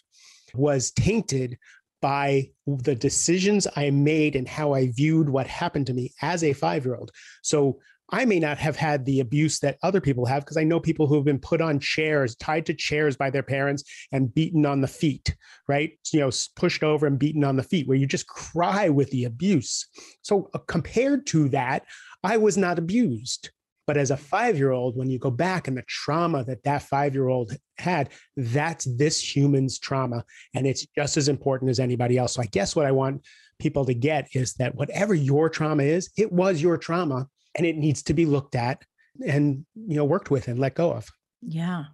was 0.54 0.90
tainted 0.90 1.58
by 2.00 2.50
the 2.66 2.94
decisions 2.94 3.66
I 3.74 3.90
made 3.90 4.36
and 4.36 4.46
how 4.46 4.72
I 4.72 4.88
viewed 4.88 5.28
what 5.28 5.46
happened 5.46 5.86
to 5.88 5.94
me 5.94 6.12
as 6.22 6.44
a 6.44 6.52
five 6.52 6.84
year 6.84 6.96
old. 6.96 7.10
So, 7.42 7.78
I 8.10 8.24
may 8.24 8.38
not 8.38 8.58
have 8.58 8.76
had 8.76 9.04
the 9.04 9.20
abuse 9.20 9.58
that 9.60 9.78
other 9.82 10.00
people 10.00 10.24
have 10.26 10.44
because 10.44 10.56
I 10.56 10.64
know 10.64 10.80
people 10.80 11.06
who 11.06 11.16
have 11.16 11.24
been 11.24 11.38
put 11.38 11.60
on 11.60 11.78
chairs, 11.78 12.34
tied 12.36 12.66
to 12.66 12.74
chairs 12.74 13.16
by 13.16 13.30
their 13.30 13.42
parents 13.42 13.84
and 14.12 14.32
beaten 14.32 14.64
on 14.64 14.80
the 14.80 14.88
feet, 14.88 15.36
right? 15.68 15.92
You 16.12 16.20
know, 16.20 16.30
pushed 16.56 16.82
over 16.82 17.06
and 17.06 17.18
beaten 17.18 17.44
on 17.44 17.56
the 17.56 17.62
feet, 17.62 17.86
where 17.86 17.98
you 17.98 18.06
just 18.06 18.26
cry 18.26 18.88
with 18.88 19.10
the 19.10 19.24
abuse. 19.24 19.86
So, 20.22 20.50
uh, 20.54 20.58
compared 20.66 21.26
to 21.28 21.50
that, 21.50 21.84
I 22.24 22.38
was 22.38 22.56
not 22.56 22.78
abused. 22.78 23.50
But 23.86 23.96
as 23.96 24.10
a 24.10 24.16
five 24.18 24.58
year 24.58 24.70
old, 24.70 24.96
when 24.96 25.08
you 25.08 25.18
go 25.18 25.30
back 25.30 25.66
and 25.66 25.76
the 25.76 25.82
trauma 25.82 26.44
that 26.44 26.62
that 26.64 26.82
five 26.82 27.14
year 27.14 27.28
old 27.28 27.56
had, 27.78 28.10
that's 28.36 28.84
this 28.84 29.18
human's 29.18 29.78
trauma. 29.78 30.24
And 30.54 30.66
it's 30.66 30.86
just 30.94 31.16
as 31.16 31.28
important 31.28 31.70
as 31.70 31.80
anybody 31.80 32.18
else. 32.18 32.34
So 32.34 32.42
I 32.42 32.46
guess 32.46 32.76
what 32.76 32.84
I 32.84 32.92
want 32.92 33.24
people 33.58 33.86
to 33.86 33.94
get 33.94 34.28
is 34.34 34.54
that 34.54 34.74
whatever 34.74 35.14
your 35.14 35.48
trauma 35.48 35.84
is, 35.84 36.10
it 36.18 36.30
was 36.30 36.60
your 36.60 36.76
trauma 36.76 37.28
and 37.58 37.66
it 37.66 37.76
needs 37.76 38.02
to 38.04 38.14
be 38.14 38.24
looked 38.24 38.54
at 38.54 38.82
and 39.26 39.66
you 39.74 39.96
know 39.96 40.04
worked 40.04 40.30
with 40.30 40.48
and 40.48 40.58
let 40.58 40.74
go 40.74 40.92
of. 40.92 41.10
Yeah. 41.42 41.84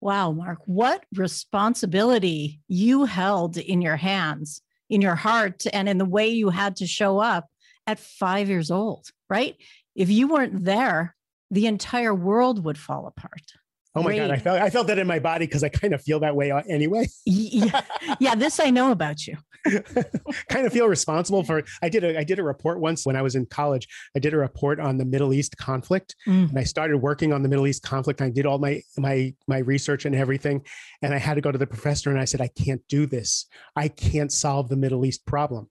Wow 0.00 0.32
mark 0.32 0.58
what 0.66 1.04
responsibility 1.16 2.60
you 2.68 3.06
held 3.06 3.56
in 3.56 3.80
your 3.80 3.96
hands 3.96 4.60
in 4.90 5.00
your 5.00 5.14
heart 5.14 5.64
and 5.72 5.88
in 5.88 5.96
the 5.96 6.04
way 6.04 6.28
you 6.28 6.50
had 6.50 6.76
to 6.76 6.86
show 6.86 7.18
up 7.18 7.46
at 7.86 7.98
5 7.98 8.48
years 8.48 8.70
old 8.70 9.08
right? 9.30 9.56
If 9.96 10.10
you 10.10 10.28
weren't 10.28 10.64
there 10.64 11.16
the 11.50 11.66
entire 11.66 12.14
world 12.14 12.64
would 12.64 12.76
fall 12.78 13.06
apart 13.06 13.42
Oh 13.96 14.02
my 14.02 14.16
God, 14.16 14.30
I 14.30 14.38
felt 14.38 14.60
I 14.60 14.70
felt 14.70 14.88
that 14.88 14.98
in 14.98 15.06
my 15.06 15.20
body 15.20 15.46
because 15.46 15.62
I 15.62 15.68
kind 15.68 15.94
of 15.94 16.02
feel 16.02 16.20
that 16.20 16.34
way 16.34 16.50
uh, 16.50 16.62
anyway. 16.68 17.06
yeah, 17.24 17.82
yeah, 18.18 18.34
this 18.34 18.58
I 18.58 18.70
know 18.70 18.90
about 18.90 19.26
you. 19.26 19.36
kind 20.48 20.66
of 20.66 20.72
feel 20.72 20.88
responsible 20.88 21.44
for. 21.44 21.62
I 21.80 21.88
did 21.88 22.02
a 22.02 22.18
I 22.18 22.24
did 22.24 22.40
a 22.40 22.42
report 22.42 22.80
once 22.80 23.06
when 23.06 23.14
I 23.14 23.22
was 23.22 23.36
in 23.36 23.46
college. 23.46 23.86
I 24.16 24.18
did 24.18 24.34
a 24.34 24.36
report 24.36 24.80
on 24.80 24.98
the 24.98 25.04
Middle 25.04 25.32
East 25.32 25.56
conflict, 25.56 26.16
mm. 26.26 26.48
and 26.48 26.58
I 26.58 26.64
started 26.64 26.98
working 26.98 27.32
on 27.32 27.42
the 27.42 27.48
Middle 27.48 27.68
East 27.68 27.82
conflict. 27.82 28.20
I 28.20 28.30
did 28.30 28.46
all 28.46 28.58
my 28.58 28.82
my 28.98 29.32
my 29.46 29.58
research 29.58 30.06
and 30.06 30.14
everything, 30.14 30.64
and 31.00 31.14
I 31.14 31.18
had 31.18 31.34
to 31.34 31.40
go 31.40 31.52
to 31.52 31.58
the 31.58 31.66
professor 31.66 32.10
and 32.10 32.18
I 32.18 32.24
said, 32.24 32.40
I 32.40 32.48
can't 32.48 32.82
do 32.88 33.06
this. 33.06 33.46
I 33.76 33.88
can't 33.88 34.32
solve 34.32 34.68
the 34.68 34.76
Middle 34.76 35.06
East 35.06 35.24
problem. 35.24 35.70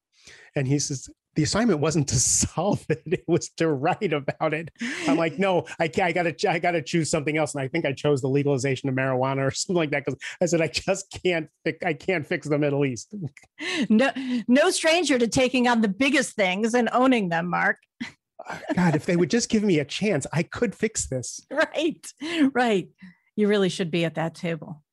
And 0.55 0.67
he 0.67 0.79
says, 0.79 1.09
the 1.35 1.43
assignment 1.43 1.79
wasn't 1.79 2.07
to 2.07 2.15
solve 2.19 2.85
it 2.89 3.01
it 3.05 3.23
was 3.27 3.49
to 3.49 3.67
write 3.67 4.13
about 4.13 4.53
it. 4.53 4.69
I'm 5.07 5.17
like 5.17 5.39
no 5.39 5.65
i, 5.79 5.89
I 6.01 6.11
gotta 6.11 6.35
i 6.49 6.59
gotta 6.59 6.81
choose 6.81 7.09
something 7.09 7.37
else 7.37 7.55
and 7.55 7.63
i 7.63 7.67
think 7.67 7.85
i 7.85 7.93
chose 7.93 8.21
the 8.21 8.27
legalization 8.27 8.89
of 8.89 8.95
marijuana 8.95 9.47
or 9.47 9.51
something 9.51 9.75
like 9.75 9.91
that 9.91 10.05
because 10.05 10.19
i 10.41 10.45
said 10.45 10.61
i 10.61 10.67
just 10.67 11.17
can't 11.23 11.49
fix 11.63 11.85
i 11.85 11.93
can't 11.93 12.25
fix 12.25 12.47
the 12.47 12.57
middle 12.57 12.85
east. 12.85 13.13
No 13.89 14.11
no 14.47 14.69
stranger 14.71 15.17
to 15.17 15.27
taking 15.27 15.67
on 15.67 15.81
the 15.81 15.87
biggest 15.87 16.35
things 16.35 16.73
and 16.73 16.89
owning 16.91 17.29
them 17.29 17.49
mark. 17.49 17.77
Uh, 18.47 18.57
god 18.75 18.95
if 18.95 19.05
they 19.05 19.15
would 19.15 19.29
just 19.29 19.49
give 19.49 19.63
me 19.63 19.79
a 19.79 19.85
chance 19.85 20.27
i 20.33 20.43
could 20.43 20.75
fix 20.75 21.07
this. 21.07 21.41
Right 21.49 22.05
right. 22.53 22.89
You 23.35 23.47
really 23.47 23.69
should 23.69 23.89
be 23.89 24.05
at 24.05 24.15
that 24.15 24.35
table 24.35 24.83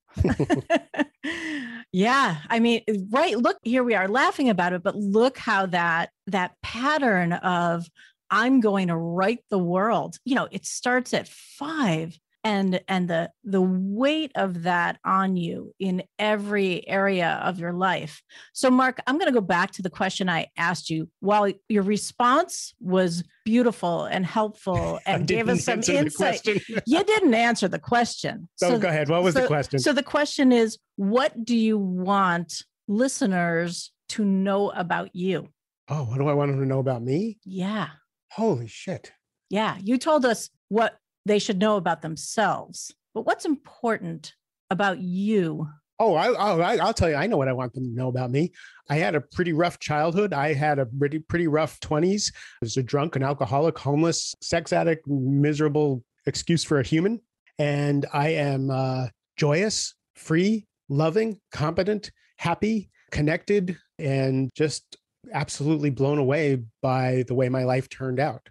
yeah 1.92 2.38
i 2.48 2.58
mean 2.58 2.82
eh, 2.88 2.94
right 3.10 3.36
look 3.36 3.58
here 3.62 3.84
we 3.84 3.94
are 3.94 4.08
laughing 4.08 4.48
about 4.48 4.72
it 4.72 4.82
but 4.82 4.96
look 4.96 5.36
how 5.36 5.66
that 5.66 6.10
that 6.26 6.52
pattern 6.62 7.32
of 7.32 7.86
i'm 8.30 8.60
going 8.60 8.88
to 8.88 8.96
write 8.96 9.40
the 9.50 9.58
world 9.58 10.16
you 10.24 10.34
know 10.34 10.48
it 10.50 10.64
starts 10.64 11.12
at 11.12 11.28
5 11.28 12.18
and 12.44 12.80
and 12.88 13.08
the 13.08 13.30
the 13.44 13.60
weight 13.60 14.32
of 14.34 14.62
that 14.62 14.98
on 15.04 15.36
you 15.36 15.74
in 15.78 16.02
every 16.18 16.86
area 16.88 17.40
of 17.44 17.58
your 17.58 17.72
life. 17.72 18.22
So 18.52 18.70
mark 18.70 19.00
i'm 19.06 19.18
going 19.18 19.32
to 19.32 19.38
go 19.38 19.44
back 19.44 19.72
to 19.72 19.82
the 19.82 19.90
question 19.90 20.28
i 20.28 20.46
asked 20.56 20.90
you. 20.90 21.08
While 21.20 21.52
your 21.68 21.82
response 21.82 22.74
was 22.80 23.22
beautiful 23.44 24.04
and 24.04 24.24
helpful 24.24 25.00
and 25.06 25.26
gave 25.26 25.48
us 25.48 25.64
some 25.64 25.82
insight 25.82 26.44
you 26.86 27.04
didn't 27.04 27.34
answer 27.34 27.68
the 27.68 27.78
question. 27.78 28.48
So, 28.56 28.70
so 28.70 28.78
go 28.78 28.88
ahead. 28.88 29.08
What 29.08 29.22
was 29.22 29.34
so, 29.34 29.42
the 29.42 29.46
question? 29.46 29.78
so 29.78 29.92
the 29.92 30.02
question 30.02 30.52
is 30.52 30.78
what 30.96 31.44
do 31.44 31.56
you 31.56 31.78
want 31.78 32.62
listeners 32.88 33.92
to 34.10 34.24
know 34.24 34.70
about 34.70 35.14
you? 35.14 35.48
Oh 35.88 36.04
what 36.04 36.18
do 36.18 36.28
i 36.28 36.32
want 36.32 36.50
them 36.50 36.60
to 36.60 36.66
know 36.66 36.78
about 36.78 37.02
me? 37.02 37.38
Yeah. 37.44 37.88
Holy 38.32 38.66
shit. 38.66 39.12
Yeah 39.50 39.76
you 39.80 39.98
told 39.98 40.24
us 40.24 40.48
what 40.68 40.96
they 41.26 41.38
should 41.38 41.58
know 41.58 41.76
about 41.76 42.02
themselves. 42.02 42.94
But 43.14 43.26
what's 43.26 43.44
important 43.44 44.34
about 44.70 45.00
you? 45.00 45.68
Oh, 45.98 46.14
I, 46.14 46.28
I, 46.28 46.76
will 46.86 46.94
tell 46.94 47.10
you, 47.10 47.16
I 47.16 47.26
know 47.26 47.36
what 47.36 47.48
I 47.48 47.52
want 47.52 47.74
them 47.74 47.84
to 47.84 47.94
know 47.94 48.08
about 48.08 48.30
me. 48.30 48.52
I 48.88 48.96
had 48.96 49.14
a 49.14 49.20
pretty 49.20 49.52
rough 49.52 49.78
childhood. 49.78 50.32
I 50.32 50.54
had 50.54 50.78
a 50.78 50.86
pretty, 50.86 51.18
pretty 51.18 51.46
rough 51.46 51.78
20s. 51.80 52.32
I 52.32 52.56
was 52.62 52.78
a 52.78 52.82
drunk, 52.82 53.16
an 53.16 53.22
alcoholic, 53.22 53.76
homeless, 53.76 54.34
sex 54.40 54.72
addict, 54.72 55.06
miserable 55.06 56.02
excuse 56.24 56.64
for 56.64 56.80
a 56.80 56.86
human. 56.86 57.20
And 57.58 58.06
I 58.14 58.30
am 58.30 58.70
uh, 58.70 59.08
joyous, 59.36 59.94
free, 60.14 60.66
loving, 60.88 61.38
competent, 61.52 62.10
happy, 62.38 62.88
connected, 63.10 63.76
and 63.98 64.50
just 64.54 64.96
absolutely 65.34 65.90
blown 65.90 66.16
away 66.16 66.62
by 66.80 67.24
the 67.28 67.34
way 67.34 67.50
my 67.50 67.64
life 67.64 67.90
turned 67.90 68.20
out. 68.20 68.48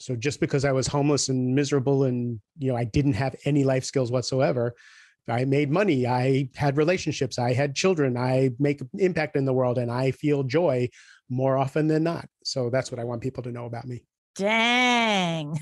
So 0.00 0.16
just 0.16 0.40
because 0.40 0.64
I 0.64 0.72
was 0.72 0.86
homeless 0.86 1.28
and 1.28 1.54
miserable 1.54 2.04
and 2.04 2.40
you 2.58 2.72
know 2.72 2.76
I 2.76 2.84
didn't 2.84 3.12
have 3.12 3.36
any 3.44 3.64
life 3.64 3.84
skills 3.84 4.10
whatsoever, 4.10 4.74
I 5.28 5.44
made 5.44 5.70
money, 5.70 6.06
I 6.06 6.48
had 6.56 6.78
relationships, 6.78 7.38
I 7.38 7.52
had 7.52 7.74
children, 7.74 8.16
I 8.16 8.50
make 8.58 8.80
impact 8.98 9.36
in 9.36 9.44
the 9.44 9.52
world 9.52 9.78
and 9.78 9.90
I 9.90 10.10
feel 10.10 10.42
joy 10.42 10.88
more 11.28 11.56
often 11.56 11.86
than 11.86 12.02
not. 12.02 12.26
So 12.44 12.70
that's 12.70 12.90
what 12.90 12.98
I 12.98 13.04
want 13.04 13.20
people 13.20 13.42
to 13.44 13.52
know 13.52 13.66
about 13.66 13.86
me. 13.86 14.02
Dang. 14.34 15.58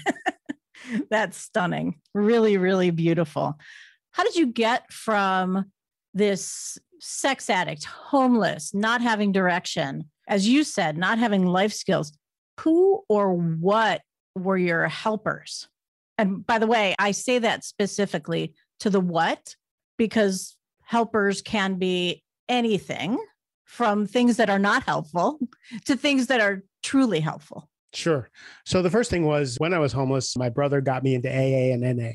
that's 1.11 1.37
stunning. 1.37 2.01
Really 2.15 2.57
really 2.59 2.91
beautiful. 2.91 3.59
How 4.13 4.23
did 4.23 4.37
you 4.37 4.47
get 4.47 4.91
from 4.93 5.67
this 6.15 6.79
sex 7.01 7.51
addict, 7.51 7.85
homeless, 7.85 8.73
not 8.73 9.01
having 9.01 9.33
direction, 9.33 10.11
as 10.29 10.49
you 10.49 10.63
said, 10.65 10.97
not 10.97 11.19
having 11.19 11.45
life 11.45 11.73
skills? 11.73 12.13
Who 12.61 13.05
or 13.09 13.33
what 13.35 14.01
were 14.39 14.57
your 14.57 14.89
helpers. 14.89 15.69
And 16.17 16.47
by 16.47 16.59
the 16.59 16.67
way, 16.67 16.95
I 16.99 17.13
say 17.13 17.39
that 17.39 17.65
specifically 17.65 18.55
to 18.81 18.91
the 18.91 19.01
what, 19.01 19.55
because 19.97 20.57
helpers 20.83 21.43
can 21.43 21.75
be 21.75 22.23
anything 22.49 23.19
from 23.65 24.07
things 24.07 24.39
that 24.39 24.49
are 24.51 24.59
not 24.59 24.83
helpful 24.85 25.39
to 25.85 25.97
things 25.97 26.27
that 26.29 26.41
are 26.41 26.63
truly 26.83 27.21
helpful. 27.21 27.69
Sure. 27.93 28.31
So 28.65 28.83
the 28.83 28.91
first 28.91 29.11
thing 29.11 29.25
was 29.25 29.57
when 29.59 29.73
I 29.73 29.79
was 29.79 29.93
homeless, 29.93 30.37
my 30.37 30.49
brother 30.49 30.81
got 30.81 31.03
me 31.03 31.15
into 31.15 31.29
AA 31.29 31.73
and 31.73 31.83
NA. 31.83 32.11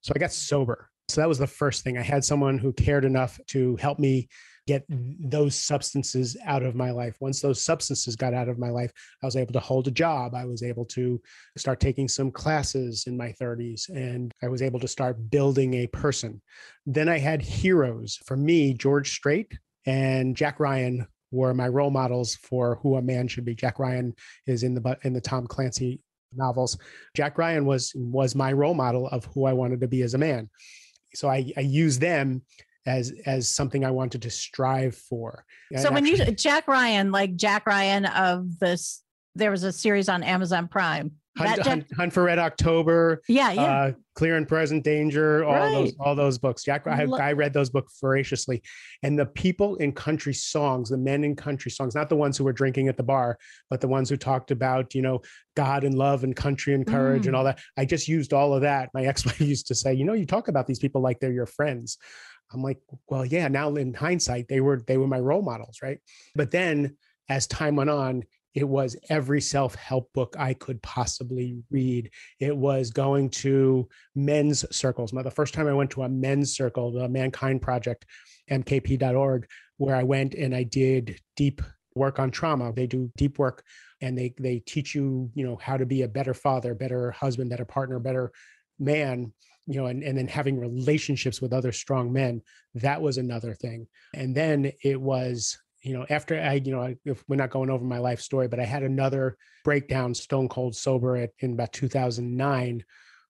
So 0.00 0.12
I 0.14 0.18
got 0.18 0.32
sober. 0.32 0.90
So 1.08 1.20
that 1.20 1.28
was 1.28 1.38
the 1.38 1.46
first 1.46 1.84
thing. 1.84 1.98
I 1.98 2.02
had 2.02 2.24
someone 2.24 2.58
who 2.58 2.72
cared 2.72 3.04
enough 3.04 3.38
to 3.48 3.76
help 3.76 3.98
me 3.98 4.28
get 4.66 4.84
those 4.88 5.54
substances 5.54 6.36
out 6.44 6.62
of 6.62 6.74
my 6.74 6.90
life. 6.90 7.16
Once 7.20 7.40
those 7.40 7.62
substances 7.62 8.16
got 8.16 8.34
out 8.34 8.48
of 8.48 8.58
my 8.58 8.70
life, 8.70 8.92
I 9.22 9.26
was 9.26 9.36
able 9.36 9.52
to 9.52 9.60
hold 9.60 9.86
a 9.88 9.92
job. 9.92 10.34
I 10.34 10.44
was 10.44 10.62
able 10.62 10.84
to 10.86 11.20
start 11.56 11.80
taking 11.80 12.08
some 12.08 12.30
classes 12.30 13.04
in 13.06 13.16
my 13.16 13.32
30s 13.40 13.88
and 13.88 14.32
I 14.42 14.48
was 14.48 14.62
able 14.62 14.80
to 14.80 14.88
start 14.88 15.30
building 15.30 15.74
a 15.74 15.86
person. 15.88 16.42
Then 16.84 17.08
I 17.08 17.18
had 17.18 17.40
heroes. 17.42 18.18
For 18.24 18.36
me, 18.36 18.74
George 18.74 19.12
Strait 19.12 19.56
and 19.86 20.36
Jack 20.36 20.58
Ryan 20.58 21.06
were 21.30 21.54
my 21.54 21.68
role 21.68 21.90
models 21.90 22.34
for 22.36 22.76
who 22.82 22.96
a 22.96 23.02
man 23.02 23.28
should 23.28 23.44
be. 23.44 23.54
Jack 23.54 23.78
Ryan 23.78 24.14
is 24.46 24.62
in 24.62 24.74
the 24.74 24.98
in 25.02 25.12
the 25.12 25.20
Tom 25.20 25.46
Clancy 25.46 26.00
novels. 26.34 26.78
Jack 27.14 27.38
Ryan 27.38 27.66
was 27.66 27.92
was 27.94 28.34
my 28.34 28.52
role 28.52 28.74
model 28.74 29.08
of 29.08 29.24
who 29.26 29.44
I 29.44 29.52
wanted 29.52 29.80
to 29.80 29.88
be 29.88 30.02
as 30.02 30.14
a 30.14 30.18
man. 30.18 30.50
So 31.14 31.28
I, 31.28 31.52
I 31.56 31.60
use 31.60 31.98
them 31.98 32.42
as 32.86 33.12
as 33.26 33.48
something 33.50 33.84
I 33.84 33.90
wanted 33.90 34.22
to 34.22 34.30
strive 34.30 34.94
for. 34.96 35.44
So 35.76 35.90
when 35.92 36.06
you 36.06 36.16
Jack 36.32 36.68
Ryan, 36.68 37.10
like 37.12 37.36
Jack 37.36 37.66
Ryan 37.66 38.06
of 38.06 38.58
this, 38.58 39.02
there 39.34 39.50
was 39.50 39.64
a 39.64 39.72
series 39.72 40.08
on 40.08 40.22
Amazon 40.22 40.68
Prime. 40.68 41.12
Hunt, 41.38 41.56
That 41.56 41.66
Hunt, 41.66 41.86
Hunt 41.94 42.12
for 42.14 42.22
Red 42.22 42.38
October, 42.38 43.20
Yeah, 43.28 43.52
yeah. 43.52 43.62
uh, 43.62 43.92
Clear 44.14 44.36
and 44.38 44.48
Present 44.48 44.82
Danger, 44.82 45.44
all 45.44 45.52
Right. 45.52 45.70
those 45.70 45.92
all 46.00 46.14
those 46.14 46.38
books. 46.38 46.64
Jack, 46.64 46.86
I, 46.86 47.04
I 47.04 47.32
read 47.32 47.52
those 47.52 47.68
books 47.68 47.98
voraciously, 48.00 48.62
and 49.02 49.18
the 49.18 49.26
people 49.26 49.76
in 49.76 49.92
country 49.92 50.32
songs, 50.32 50.88
the 50.88 50.96
men 50.96 51.24
in 51.24 51.36
country 51.36 51.70
songs, 51.70 51.94
not 51.94 52.08
the 52.08 52.16
ones 52.16 52.38
who 52.38 52.44
were 52.44 52.54
drinking 52.54 52.88
at 52.88 52.96
the 52.96 53.02
bar, 53.02 53.36
but 53.68 53.82
the 53.82 53.88
ones 53.88 54.08
who 54.08 54.16
talked 54.16 54.50
about 54.50 54.94
you 54.94 55.02
know 55.02 55.20
God 55.56 55.84
and 55.84 55.94
love 55.94 56.24
and 56.24 56.34
country 56.34 56.72
and 56.72 56.86
courage 56.86 57.24
Mm. 57.24 57.26
and 57.26 57.36
all 57.36 57.44
that. 57.44 57.58
I 57.76 57.84
just 57.84 58.08
used 58.08 58.32
all 58.32 58.54
of 58.54 58.62
that. 58.62 58.88
My 58.94 59.04
ex-wife 59.10 59.38
used 59.42 59.66
to 59.66 59.74
say, 59.74 59.92
you 59.92 60.06
know, 60.06 60.14
you 60.14 60.24
talk 60.24 60.48
about 60.48 60.66
these 60.66 60.78
people 60.78 61.02
like 61.02 61.20
they're 61.20 61.32
your 61.32 61.44
friends. 61.44 61.98
I'm 62.52 62.62
like, 62.62 62.78
well, 63.08 63.24
yeah. 63.24 63.48
Now 63.48 63.74
in 63.74 63.94
hindsight, 63.94 64.48
they 64.48 64.60
were 64.60 64.82
they 64.86 64.96
were 64.96 65.06
my 65.06 65.20
role 65.20 65.42
models, 65.42 65.78
right? 65.82 65.98
But 66.34 66.50
then 66.50 66.96
as 67.28 67.46
time 67.46 67.76
went 67.76 67.90
on, 67.90 68.22
it 68.54 68.66
was 68.66 68.96
every 69.10 69.40
self-help 69.40 70.10
book 70.14 70.34
I 70.38 70.54
could 70.54 70.80
possibly 70.82 71.58
read. 71.70 72.10
It 72.40 72.56
was 72.56 72.90
going 72.90 73.28
to 73.30 73.86
men's 74.14 74.64
circles. 74.74 75.12
Now, 75.12 75.22
the 75.22 75.30
first 75.30 75.52
time 75.52 75.66
I 75.66 75.74
went 75.74 75.90
to 75.90 76.04
a 76.04 76.08
men's 76.08 76.56
circle, 76.56 76.90
the 76.90 77.06
Mankind 77.06 77.60
Project, 77.60 78.06
mkp.org, 78.50 79.46
where 79.76 79.94
I 79.94 80.04
went 80.04 80.34
and 80.34 80.54
I 80.54 80.62
did 80.62 81.20
deep 81.36 81.60
work 81.94 82.18
on 82.18 82.30
trauma. 82.30 82.72
They 82.72 82.86
do 82.86 83.10
deep 83.16 83.38
work 83.38 83.62
and 84.00 84.16
they 84.16 84.34
they 84.38 84.60
teach 84.60 84.94
you, 84.94 85.30
you 85.34 85.46
know, 85.46 85.56
how 85.56 85.76
to 85.76 85.86
be 85.86 86.02
a 86.02 86.08
better 86.08 86.34
father, 86.34 86.74
better 86.74 87.10
husband, 87.10 87.50
better 87.50 87.64
partner, 87.64 87.98
better 87.98 88.32
man, 88.78 89.32
you 89.66 89.80
know, 89.80 89.86
and, 89.86 90.02
and 90.02 90.16
then 90.16 90.28
having 90.28 90.58
relationships 90.58 91.40
with 91.40 91.52
other 91.52 91.72
strong 91.72 92.12
men. 92.12 92.42
That 92.74 93.02
was 93.02 93.18
another 93.18 93.54
thing. 93.54 93.88
And 94.14 94.34
then 94.34 94.72
it 94.82 95.00
was 95.00 95.58
you 95.86 95.92
know, 95.92 96.04
after 96.10 96.40
I, 96.40 96.54
you 96.54 96.72
know, 96.72 96.82
I- 96.82 96.96
if 97.04 97.22
we're 97.28 97.36
not 97.36 97.50
going 97.50 97.70
over 97.70 97.84
my 97.84 97.98
life 97.98 98.20
story, 98.20 98.48
but 98.48 98.58
I 98.58 98.64
had 98.64 98.82
another 98.82 99.36
breakdown, 99.62 100.14
stone 100.14 100.48
cold 100.48 100.74
sober 100.74 101.16
at, 101.16 101.30
in 101.38 101.52
about 101.52 101.72
2009, 101.72 102.84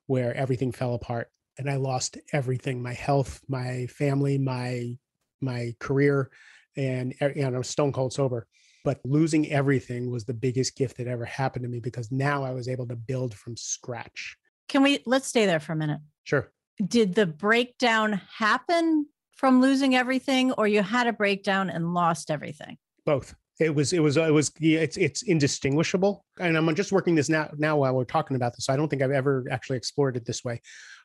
where 0.07 0.35
everything 0.35 0.73
fell 0.73 0.95
apart 0.95 1.29
and 1.59 1.69
I 1.69 1.77
lost 1.77 2.17
everything, 2.33 2.83
my 2.83 2.95
health, 2.95 3.43
my 3.47 3.87
family, 3.89 4.39
my, 4.39 4.97
my 5.43 5.75
career, 5.81 6.31
and, 6.79 7.15
and 7.21 7.55
I 7.55 7.59
was 7.59 7.69
stone 7.69 7.93
cold 7.93 8.15
sober. 8.15 8.47
But 8.85 9.01
losing 9.05 9.51
everything 9.51 10.11
was 10.11 10.25
the 10.25 10.33
biggest 10.33 10.77
gift 10.77 10.97
that 10.97 11.09
ever 11.09 11.27
happened 11.27 11.65
to 11.65 11.69
me 11.69 11.81
because 11.81 12.11
now 12.11 12.43
I 12.43 12.53
was 12.53 12.69
able 12.69 12.87
to 12.89 12.97
build 12.97 13.35
from 13.35 13.57
scratch. 13.57 14.37
Can 14.69 14.83
we 14.83 15.03
let's 15.05 15.29
stay 15.29 15.45
there 15.45 15.61
for 15.61 15.73
a 15.73 15.77
minute? 15.77 16.01
Sure. 16.27 16.53
Did 16.87 17.15
the 17.15 17.27
breakdown 17.27 18.21
happen 18.37 19.07
from 19.35 19.63
losing 19.63 19.95
everything, 19.95 20.53
or 20.53 20.69
you 20.69 20.83
had 20.83 21.07
a 21.07 21.13
breakdown 21.13 21.71
and 21.71 21.95
lost 21.95 22.31
everything? 22.31 22.77
both. 23.07 23.35
It 23.59 23.75
was 23.75 23.95
it 23.95 24.01
was 24.01 24.19
it 24.19 24.35
was 24.35 24.53
it's 24.61 24.99
it's 24.99 25.23
indistinguishable. 25.23 26.27
And 26.39 26.59
i'm 26.59 26.75
just 26.75 26.93
working 26.93 27.15
this 27.15 27.31
now 27.31 27.49
now 27.57 27.79
while 27.79 27.95
we're 27.95 28.05
talking 28.05 28.37
about 28.37 28.55
this 28.55 28.67
so 28.67 28.73
i 28.75 28.77
don't 28.77 28.89
think 28.89 29.01
i've 29.01 29.11
ever 29.11 29.47
actually 29.51 29.79
explored 29.79 30.19
it 30.19 30.27
this 30.27 30.45
way. 30.45 30.61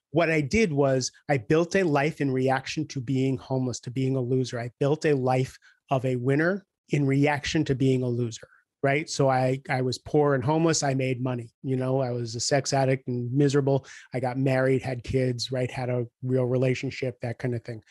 What 0.09 0.29
i 0.29 0.41
did 0.41 0.73
was 0.73 1.13
i 1.29 1.37
built 1.37 1.77
a 1.77 1.83
life 1.83 2.19
in 2.19 2.29
reaction 2.29 2.85
to 2.87 2.99
being 2.99 3.37
homeless 3.37 3.79
to 3.81 3.91
being 3.91 4.17
a 4.17 4.21
loser. 4.21 4.59
I 4.59 4.71
built 4.81 5.05
a 5.05 5.13
life 5.13 5.57
of 5.89 6.03
a 6.03 6.17
winner 6.17 6.65
in 6.89 7.05
reaction 7.05 7.63
to 7.65 7.75
being 7.75 8.03
a 8.03 8.09
loser 8.09 8.49
right 8.83 9.09
so 9.09 9.29
i 9.29 9.59
i 9.69 9.81
was 9.81 9.97
poor 9.97 10.33
and 10.35 10.43
homeless 10.43 10.83
i 10.83 10.93
made 10.93 11.21
money 11.21 11.49
you 11.63 11.75
know 11.75 12.01
i 12.01 12.11
was 12.11 12.35
a 12.35 12.39
sex 12.39 12.73
addict 12.73 13.07
and 13.07 13.31
miserable 13.31 13.85
i 14.13 14.19
got 14.19 14.37
married 14.37 14.81
had 14.81 15.03
kids 15.03 15.51
right 15.51 15.69
had 15.71 15.89
a 15.89 16.05
real 16.23 16.45
relationship 16.45 17.19
that 17.21 17.37
kind 17.37 17.55
of 17.55 17.63
thing 17.63 17.81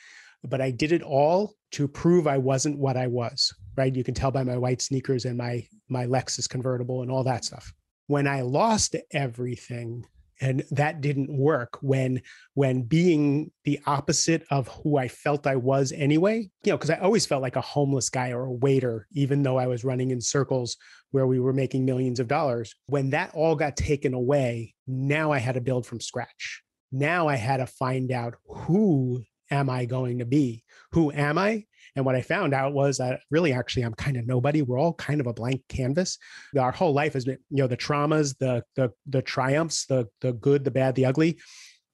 but 0.45 0.61
I 0.61 0.71
did 0.71 0.93
it 0.93 1.03
all 1.03 1.55
to 1.73 1.87
prove 1.87 2.27
I 2.27 2.39
wasn't 2.39 2.79
what 2.79 2.97
I 2.97 3.07
was, 3.07 3.53
right? 3.77 3.95
You 3.95 4.05
can 4.05 4.15
tell 4.15 4.31
by 4.31 4.43
my 4.43 4.57
white 4.57 4.83
sneakers 4.83 5.25
and 5.25 5.37
my 5.37 5.67
my 5.89 6.07
Lexus 6.07 6.49
convertible 6.49 7.03
and 7.03 7.11
all 7.11 7.25
that 7.25 7.45
stuff. 7.45 7.73
When 8.07 8.27
I 8.27 8.41
lost 8.43 8.97
everything 9.13 10.07
and 10.41 10.65
that 10.71 11.01
didn't 11.01 11.31
work 11.31 11.79
when 11.83 12.23
when 12.55 12.83
being 12.83 13.51
the 13.65 13.79
opposite 13.87 14.45
of 14.51 14.69
who 14.69 14.97
I 14.97 15.09
felt 15.09 15.47
I 15.47 15.57
was 15.57 15.93
anyway, 15.93 16.51
you 16.65 16.73
know, 16.73 16.77
because 16.77 16.91
I 16.91 16.99
always 16.99 17.27
felt 17.27 17.43
like 17.43 17.57
a 17.57 17.61
homeless 17.61 18.09
guy 18.09 18.31
or 18.31 18.45
a 18.45 18.53
waiter 18.53 19.07
even 19.13 19.43
though 19.43 19.59
I 19.59 19.67
was 19.67 19.85
running 19.85 20.11
in 20.11 20.21
circles 20.21 20.77
where 21.11 21.27
we 21.27 21.41
were 21.41 21.53
making 21.53 21.85
millions 21.85 22.21
of 22.21 22.29
dollars. 22.29 22.75
When 22.87 23.11
that 23.11 23.33
all 23.35 23.57
got 23.57 23.77
taken 23.77 24.15
away, 24.15 24.75
now 24.87 25.33
I 25.33 25.39
had 25.39 25.55
to 25.55 25.61
build 25.61 25.87
from 25.87 26.01
scratch. 26.01 26.63
Now 26.93 27.29
I 27.29 27.37
had 27.37 27.59
to 27.59 27.67
find 27.67 28.11
out 28.11 28.35
who 28.47 29.23
am 29.51 29.69
I 29.69 29.85
going 29.85 30.19
to 30.21 30.25
be? 30.25 30.65
Who 30.93 31.13
am 31.13 31.39
I? 31.39 31.67
And 31.97 32.05
what 32.05 32.15
I 32.15 32.23
found 32.23 32.55
out 32.55 32.73
was 32.73 32.99
that 32.99 33.21
really, 33.31 33.53
actually, 33.53 33.83
I'm 33.83 33.95
kind 33.95 34.17
of 34.17 34.27
nobody. 34.27 34.63
We're 34.63 34.79
all 34.79 34.95
kind 34.95 35.21
of 35.21 35.27
a 35.27 35.33
blank 35.33 35.63
canvas. 35.69 36.19
Our 36.59 36.73
whole 36.73 36.93
life 36.93 37.15
has 37.15 37.25
been, 37.25 37.39
you 37.51 37.59
know, 37.59 37.67
the 37.67 37.77
traumas, 37.77 38.37
the 38.39 38.63
the 38.77 38.91
the 39.07 39.23
triumphs, 39.23 39.87
the 39.87 40.07
the 40.21 40.33
good, 40.33 40.65
the 40.65 40.71
bad, 40.71 40.95
the 40.95 41.07
ugly, 41.07 41.39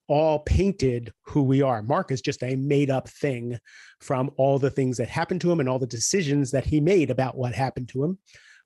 all 0.08 0.40
painted 0.40 1.12
who 1.24 1.42
we 1.42 1.62
are. 1.62 1.82
Mark 1.82 2.10
is 2.10 2.20
just 2.20 2.42
a 2.42 2.56
made 2.56 2.90
up 2.90 3.08
thing 3.08 3.58
from 4.00 4.30
all 4.36 4.58
the 4.58 4.70
things 4.70 4.96
that 4.98 5.08
happened 5.08 5.40
to 5.40 5.50
him 5.50 5.60
and 5.60 5.68
all 5.68 5.78
the 5.78 5.86
decisions 5.86 6.50
that 6.50 6.64
he 6.64 6.80
made 6.80 7.10
about 7.10 7.36
what 7.36 7.54
happened 7.54 7.88
to 7.90 8.04
him. 8.04 8.18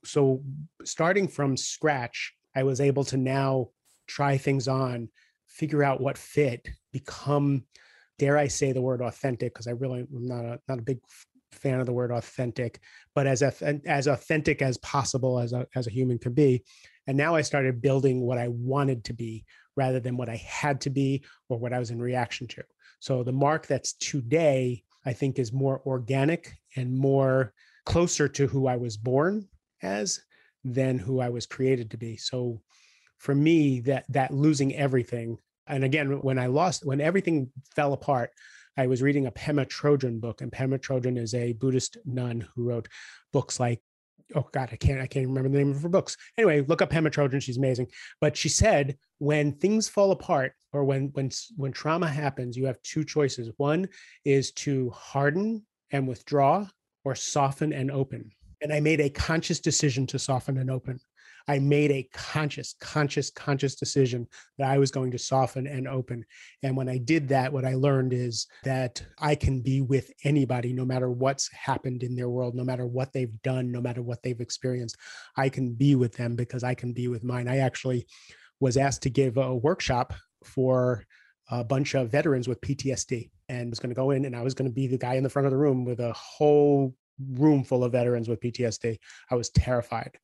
So, 0.04 0.42
starting 0.84 1.28
from 1.28 1.56
scratch, 1.56 2.34
I 2.54 2.62
was 2.62 2.80
able 2.80 3.04
to 3.04 3.16
now 3.16 3.68
try 4.06 4.38
things 4.38 4.66
on, 4.66 5.08
figure 5.46 5.82
out 5.82 6.00
what 6.00 6.18
fit, 6.18 6.68
become 6.92 7.64
dare 8.20 8.36
I 8.36 8.48
say 8.48 8.72
the 8.72 8.82
word 8.82 9.00
authentic 9.00 9.54
because 9.54 9.66
I 9.66 9.70
really 9.70 10.00
am 10.00 10.26
not 10.26 10.44
a 10.44 10.60
not 10.68 10.78
a 10.78 10.82
big 10.82 10.98
fan 11.52 11.80
of 11.80 11.86
the 11.86 11.92
word 11.92 12.12
authentic, 12.12 12.78
but 13.14 13.26
as 13.26 13.42
as 13.42 14.06
authentic 14.06 14.60
as 14.60 14.76
possible 14.78 15.40
as 15.40 15.54
a 15.54 15.66
as 15.74 15.86
a 15.86 15.90
human 15.90 16.18
can 16.18 16.34
be. 16.34 16.62
And 17.06 17.16
now 17.16 17.34
I 17.34 17.40
started 17.40 17.80
building 17.80 18.20
what 18.20 18.36
I 18.36 18.48
wanted 18.48 19.04
to 19.04 19.14
be 19.14 19.46
rather 19.74 20.00
than 20.00 20.18
what 20.18 20.28
I 20.28 20.36
had 20.36 20.82
to 20.82 20.90
be 20.90 21.24
or 21.48 21.58
what 21.58 21.72
I 21.72 21.78
was 21.78 21.90
in 21.90 21.98
reaction 21.98 22.46
to. 22.48 22.62
So 23.00 23.22
the 23.22 23.32
mark 23.32 23.66
that's 23.66 23.94
today, 23.94 24.82
I 25.06 25.14
think, 25.14 25.38
is 25.38 25.50
more 25.50 25.80
organic 25.86 26.52
and 26.76 26.94
more 26.94 27.54
closer 27.86 28.28
to 28.28 28.46
who 28.46 28.66
I 28.66 28.76
was 28.76 28.98
born 28.98 29.48
as 29.82 30.20
than 30.62 30.98
who 30.98 31.20
I 31.20 31.30
was 31.30 31.46
created 31.46 31.90
to 31.92 31.96
be. 31.96 32.18
So 32.18 32.60
for 33.16 33.34
me, 33.34 33.80
that 33.80 34.04
that 34.10 34.30
losing 34.30 34.76
everything 34.76 35.38
and 35.70 35.84
again, 35.84 36.20
when 36.20 36.38
I 36.38 36.46
lost, 36.46 36.84
when 36.84 37.00
everything 37.00 37.50
fell 37.74 37.92
apart, 37.92 38.30
I 38.76 38.86
was 38.86 39.02
reading 39.02 39.26
a 39.26 39.32
Pema 39.32 39.66
Chödrön 39.66 40.20
book, 40.20 40.40
and 40.40 40.50
Pema 40.50 40.78
Chödrön 40.78 41.18
is 41.18 41.34
a 41.34 41.52
Buddhist 41.52 41.96
nun 42.04 42.46
who 42.54 42.64
wrote 42.64 42.88
books 43.32 43.60
like, 43.60 43.80
oh 44.34 44.48
God, 44.52 44.70
I 44.72 44.76
can't, 44.76 45.00
I 45.00 45.06
can't 45.06 45.26
remember 45.26 45.48
the 45.48 45.58
name 45.58 45.70
of 45.70 45.82
her 45.82 45.88
books. 45.88 46.16
Anyway, 46.38 46.60
look 46.62 46.82
up 46.82 46.90
Pema 46.90 47.10
Chödrön; 47.10 47.42
she's 47.42 47.58
amazing. 47.58 47.88
But 48.20 48.36
she 48.36 48.48
said, 48.48 48.96
when 49.18 49.52
things 49.52 49.88
fall 49.88 50.12
apart, 50.12 50.54
or 50.72 50.84
when 50.84 51.10
when 51.12 51.30
when 51.56 51.72
trauma 51.72 52.08
happens, 52.08 52.56
you 52.56 52.66
have 52.66 52.80
two 52.82 53.04
choices. 53.04 53.50
One 53.56 53.88
is 54.24 54.52
to 54.52 54.90
harden 54.90 55.66
and 55.90 56.06
withdraw, 56.06 56.66
or 57.04 57.14
soften 57.14 57.72
and 57.72 57.90
open. 57.90 58.30
And 58.62 58.72
I 58.72 58.80
made 58.80 59.00
a 59.00 59.10
conscious 59.10 59.58
decision 59.58 60.06
to 60.08 60.18
soften 60.18 60.58
and 60.58 60.70
open. 60.70 61.00
I 61.50 61.58
made 61.58 61.90
a 61.90 62.08
conscious, 62.12 62.76
conscious, 62.80 63.28
conscious 63.28 63.74
decision 63.74 64.28
that 64.56 64.70
I 64.70 64.78
was 64.78 64.92
going 64.92 65.10
to 65.10 65.18
soften 65.18 65.66
and 65.66 65.88
open. 65.88 66.24
And 66.62 66.76
when 66.76 66.88
I 66.88 66.98
did 66.98 67.26
that, 67.30 67.52
what 67.52 67.64
I 67.64 67.74
learned 67.74 68.12
is 68.12 68.46
that 68.62 69.02
I 69.18 69.34
can 69.34 69.60
be 69.60 69.80
with 69.80 70.12
anybody, 70.22 70.72
no 70.72 70.84
matter 70.84 71.10
what's 71.10 71.52
happened 71.52 72.04
in 72.04 72.14
their 72.14 72.28
world, 72.28 72.54
no 72.54 72.62
matter 72.62 72.86
what 72.86 73.12
they've 73.12 73.42
done, 73.42 73.72
no 73.72 73.80
matter 73.80 74.00
what 74.00 74.22
they've 74.22 74.40
experienced. 74.40 74.96
I 75.36 75.48
can 75.48 75.72
be 75.72 75.96
with 75.96 76.12
them 76.12 76.36
because 76.36 76.62
I 76.62 76.74
can 76.74 76.92
be 76.92 77.08
with 77.08 77.24
mine. 77.24 77.48
I 77.48 77.58
actually 77.58 78.06
was 78.60 78.76
asked 78.76 79.02
to 79.02 79.10
give 79.10 79.36
a 79.36 79.52
workshop 79.52 80.14
for 80.44 81.04
a 81.50 81.64
bunch 81.64 81.96
of 81.96 82.12
veterans 82.12 82.46
with 82.46 82.60
PTSD 82.60 83.28
and 83.48 83.70
was 83.70 83.80
going 83.80 83.90
to 83.90 84.00
go 84.00 84.12
in 84.12 84.24
and 84.24 84.36
I 84.36 84.42
was 84.42 84.54
going 84.54 84.70
to 84.70 84.74
be 84.74 84.86
the 84.86 84.98
guy 84.98 85.14
in 85.14 85.24
the 85.24 85.28
front 85.28 85.46
of 85.46 85.50
the 85.50 85.58
room 85.58 85.84
with 85.84 85.98
a 85.98 86.12
whole 86.12 86.94
room 87.32 87.64
full 87.64 87.82
of 87.82 87.90
veterans 87.90 88.28
with 88.28 88.38
PTSD. 88.38 88.98
I 89.32 89.34
was 89.34 89.50
terrified 89.50 90.16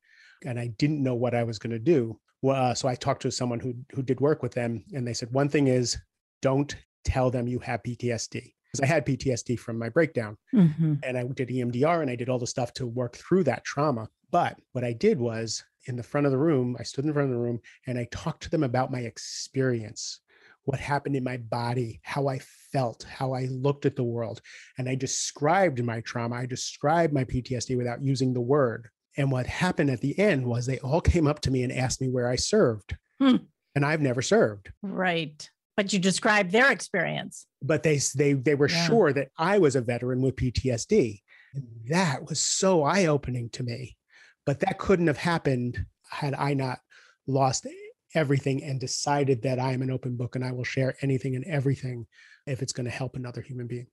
and 0.45 0.59
I 0.59 0.67
didn't 0.77 1.03
know 1.03 1.15
what 1.15 1.35
I 1.35 1.43
was 1.43 1.59
going 1.59 1.71
to 1.71 1.79
do. 1.79 2.19
Well, 2.41 2.71
uh, 2.71 2.73
so 2.75 2.87
I 2.87 2.95
talked 2.95 3.23
to 3.23 3.31
someone 3.31 3.59
who 3.59 3.73
who 3.93 4.03
did 4.03 4.19
work 4.21 4.43
with 4.43 4.53
them, 4.53 4.83
and 4.93 5.07
they 5.07 5.13
said 5.13 5.31
one 5.31 5.49
thing 5.49 5.67
is 5.67 5.97
don't 6.41 6.75
tell 7.03 7.31
them 7.31 7.47
you 7.47 7.59
have 7.59 7.81
PTSD 7.83 8.53
because 8.71 8.81
I 8.81 8.85
had 8.85 9.05
PTSD 9.05 9.57
from 9.57 9.79
my 9.79 9.89
breakdown, 9.89 10.37
Mhm. 10.53 10.99
and 11.03 11.17
I 11.17 11.23
did 11.23 11.49
EMDR 11.49 12.01
and 12.01 12.11
I 12.11 12.15
did 12.15 12.29
all 12.29 12.37
the 12.39 12.45
stuff 12.47 12.73
to 12.73 12.85
work 12.85 13.15
through 13.15 13.43
that 13.45 13.63
trauma. 13.63 14.09
But 14.29 14.59
what 14.73 14.83
I 14.83 14.93
did 14.93 15.19
was 15.19 15.63
in 15.85 15.95
the 15.95 16.03
front 16.03 16.25
of 16.27 16.31
the 16.31 16.37
room, 16.37 16.75
I 16.77 16.83
stood 16.83 17.05
in 17.05 17.13
front 17.13 17.29
of 17.29 17.33
the 17.35 17.41
room 17.41 17.59
and 17.87 17.97
I 17.97 18.07
talked 18.11 18.43
to 18.43 18.49
them 18.49 18.63
about 18.63 18.91
my 18.91 18.99
experience, 18.99 20.19
what 20.65 20.79
happened 20.81 21.15
in 21.15 21.23
my 21.23 21.37
body, 21.37 22.01
how 22.03 22.27
I 22.27 22.39
felt, 22.39 23.03
how 23.03 23.31
I 23.31 23.45
looked 23.45 23.85
at 23.85 23.95
the 23.95 24.03
world, 24.03 24.41
and 24.77 24.89
I 24.89 24.95
described 24.95 25.81
my 25.83 26.01
trauma. 26.01 26.35
I 26.35 26.45
described 26.45 27.13
my 27.13 27.23
PTSD 27.23 27.77
without 27.77 28.03
using 28.03 28.33
the 28.33 28.41
word. 28.41 28.89
And 29.17 29.31
what 29.31 29.47
happened 29.47 29.89
at 29.89 30.01
the 30.01 30.17
end 30.19 30.45
was 30.45 30.65
they 30.65 30.79
all 30.79 31.01
came 31.01 31.27
up 31.27 31.39
to 31.41 31.51
me 31.51 31.63
and 31.63 31.73
asked 31.73 31.99
me 32.01 32.07
where 32.09 32.29
I 32.29 32.35
served. 32.35 32.95
Hmm. 33.19 33.37
And 33.75 33.83
I've 33.85 34.01
never 34.01 34.21
served. 34.21 34.71
Right. 34.81 35.49
But 35.75 35.91
you 35.93 35.99
described 35.99 36.51
their 36.51 36.71
experience. 36.71 37.45
But 37.61 37.83
they 37.83 37.99
they 38.15 38.33
they 38.33 38.55
were 38.55 38.69
Yeah. 38.69 38.85
sure 38.87 39.13
that 39.13 39.29
I 39.37 39.57
was 39.59 39.75
a 39.75 39.81
veteran 39.81 40.21
with 40.21 40.35
PTSD. 40.35 41.21
And 41.53 41.65
that 41.87 42.27
was 42.27 42.39
so 42.39 42.83
eye-opening 42.83 43.49
to 43.51 43.63
me. 43.63 43.97
But 44.45 44.59
that 44.61 44.77
couldn't 44.77 45.07
have 45.07 45.17
happened 45.17 45.85
had 46.09 46.33
I 46.33 46.53
not 46.53 46.79
lost 47.25 47.67
everything 48.15 48.63
and 48.63 48.79
decided 48.79 49.41
that 49.43 49.59
I 49.59 49.73
am 49.73 49.81
an 49.81 49.91
open 49.91 50.15
book 50.15 50.35
and 50.35 50.45
I 50.45 50.51
will 50.51 50.63
share 50.63 50.95
anything 51.01 51.35
and 51.35 51.45
everything 51.45 52.07
if 52.45 52.61
it's 52.61 52.73
going 52.73 52.85
to 52.85 52.91
help 52.91 53.15
another 53.15 53.41
human 53.41 53.67
being. 53.67 53.87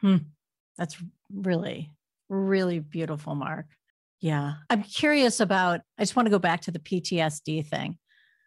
Hmm. 0.00 0.16
That's 0.78 0.96
really, 1.32 1.90
really 2.28 2.78
beautiful, 2.78 3.34
Mark. 3.34 3.66
Yeah. 4.20 4.54
I'm 4.68 4.82
curious 4.82 5.40
about, 5.40 5.80
I 5.98 6.02
just 6.02 6.14
want 6.14 6.26
to 6.26 6.30
go 6.30 6.38
back 6.38 6.62
to 6.62 6.70
the 6.70 6.78
PTSD 6.78 7.66
thing. 7.66 7.98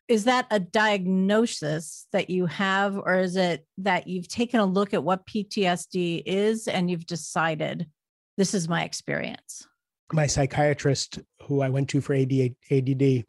Is 0.08 0.26
that 0.26 0.48
a 0.52 0.60
diagnosis 0.60 2.08
that 2.12 2.30
you 2.30 2.46
have, 2.46 2.98
or 2.98 3.16
is 3.16 3.36
it 3.36 3.66
that 3.80 4.08
you've 4.08 4.28
taken 4.28 4.60
a 4.60 4.66
look 4.66 4.94
at 4.94 5.04
what 5.04 5.26
PTSD 5.26 6.24
is 6.26 6.68
and 6.68 6.92
you've 6.92 7.06
decided 7.06 7.88
this 8.38 8.54
is 8.54 8.68
my 8.68 8.84
experience? 8.84 9.66
My 10.12 10.28
psychiatrist, 10.28 11.20
who 11.44 11.62
I 11.62 11.70
went 11.70 11.90
to 11.90 12.02
for 12.02 12.14
ADD, 12.14 13.26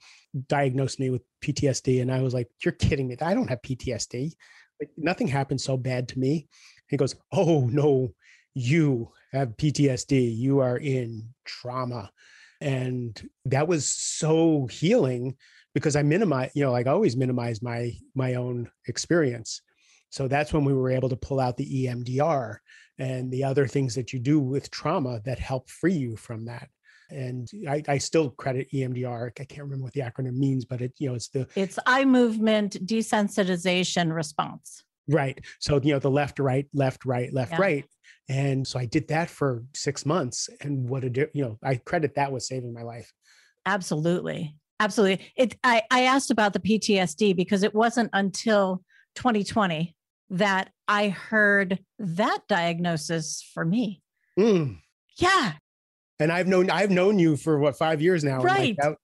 diagnosed 0.48 1.00
me 1.00 1.10
with 1.10 1.22
PTSD. 1.42 2.02
And 2.02 2.12
I 2.12 2.20
was 2.20 2.34
like, 2.34 2.48
You're 2.64 2.72
kidding 2.72 3.06
me. 3.08 3.16
I 3.22 3.34
don't 3.34 3.48
have 3.48 3.62
PTSD. 3.62 4.32
Like, 4.80 4.90
nothing 4.96 5.28
happened 5.28 5.60
so 5.60 5.76
bad 5.76 6.08
to 6.08 6.18
me. 6.18 6.48
He 6.88 6.96
goes, 6.96 7.14
Oh, 7.32 7.66
no, 7.70 8.12
you 8.54 9.10
have 9.38 9.56
PTSD. 9.56 10.36
You 10.36 10.60
are 10.60 10.76
in 10.76 11.28
trauma. 11.44 12.10
And 12.60 13.20
that 13.46 13.68
was 13.68 13.86
so 13.86 14.66
healing 14.66 15.36
because 15.74 15.96
I 15.96 16.02
minimize, 16.02 16.52
you 16.54 16.64
know, 16.64 16.72
like 16.72 16.86
I 16.86 16.90
always 16.90 17.16
minimize 17.16 17.60
my 17.60 17.92
my 18.14 18.34
own 18.34 18.70
experience. 18.86 19.60
So 20.10 20.28
that's 20.28 20.52
when 20.52 20.64
we 20.64 20.72
were 20.72 20.90
able 20.90 21.08
to 21.08 21.16
pull 21.16 21.40
out 21.40 21.56
the 21.56 21.86
EMDR 21.86 22.58
and 22.98 23.32
the 23.32 23.42
other 23.42 23.66
things 23.66 23.96
that 23.96 24.12
you 24.12 24.20
do 24.20 24.38
with 24.38 24.70
trauma 24.70 25.20
that 25.24 25.40
help 25.40 25.68
free 25.68 25.92
you 25.92 26.16
from 26.16 26.44
that. 26.44 26.68
And 27.10 27.50
I, 27.68 27.82
I 27.88 27.98
still 27.98 28.30
credit 28.30 28.68
EMDR. 28.72 29.32
I 29.38 29.44
can't 29.44 29.62
remember 29.62 29.84
what 29.84 29.92
the 29.92 30.00
acronym 30.00 30.36
means, 30.36 30.64
but 30.64 30.80
it, 30.80 30.92
you 30.98 31.08
know, 31.08 31.16
it's 31.16 31.28
the 31.28 31.48
it's 31.56 31.78
eye 31.86 32.04
movement 32.04 32.86
desensitization 32.86 34.14
response. 34.14 34.84
Right. 35.08 35.38
So, 35.60 35.80
you 35.82 35.92
know, 35.92 35.98
the 35.98 36.10
left, 36.10 36.38
right, 36.38 36.66
left, 36.72 37.04
right, 37.04 37.32
left, 37.32 37.52
yeah. 37.52 37.60
right. 37.60 37.84
And 38.28 38.66
so 38.66 38.78
I 38.78 38.86
did 38.86 39.08
that 39.08 39.28
for 39.28 39.64
six 39.74 40.06
months. 40.06 40.48
And 40.60 40.88
what 40.88 41.04
a, 41.04 41.28
you 41.34 41.42
know, 41.42 41.58
I 41.62 41.76
credit 41.76 42.14
that 42.14 42.32
with 42.32 42.42
saving 42.42 42.72
my 42.72 42.82
life. 42.82 43.12
Absolutely. 43.66 44.56
Absolutely. 44.80 45.26
It, 45.36 45.56
I, 45.62 45.82
I 45.90 46.02
asked 46.04 46.30
about 46.30 46.52
the 46.52 46.60
PTSD 46.60 47.36
because 47.36 47.62
it 47.62 47.74
wasn't 47.74 48.10
until 48.12 48.82
2020 49.14 49.94
that 50.30 50.70
I 50.88 51.08
heard 51.10 51.78
that 51.98 52.40
diagnosis 52.48 53.48
for 53.54 53.64
me. 53.64 54.02
Mm. 54.38 54.78
Yeah. 55.16 55.52
And 56.18 56.32
I've 56.32 56.46
known, 56.46 56.70
I've 56.70 56.90
known 56.90 57.18
you 57.18 57.36
for 57.36 57.58
what, 57.58 57.76
five 57.76 58.00
years 58.00 58.24
now. 58.24 58.40
Right. 58.40 58.76
Like 58.76 58.76
that, 58.78 58.98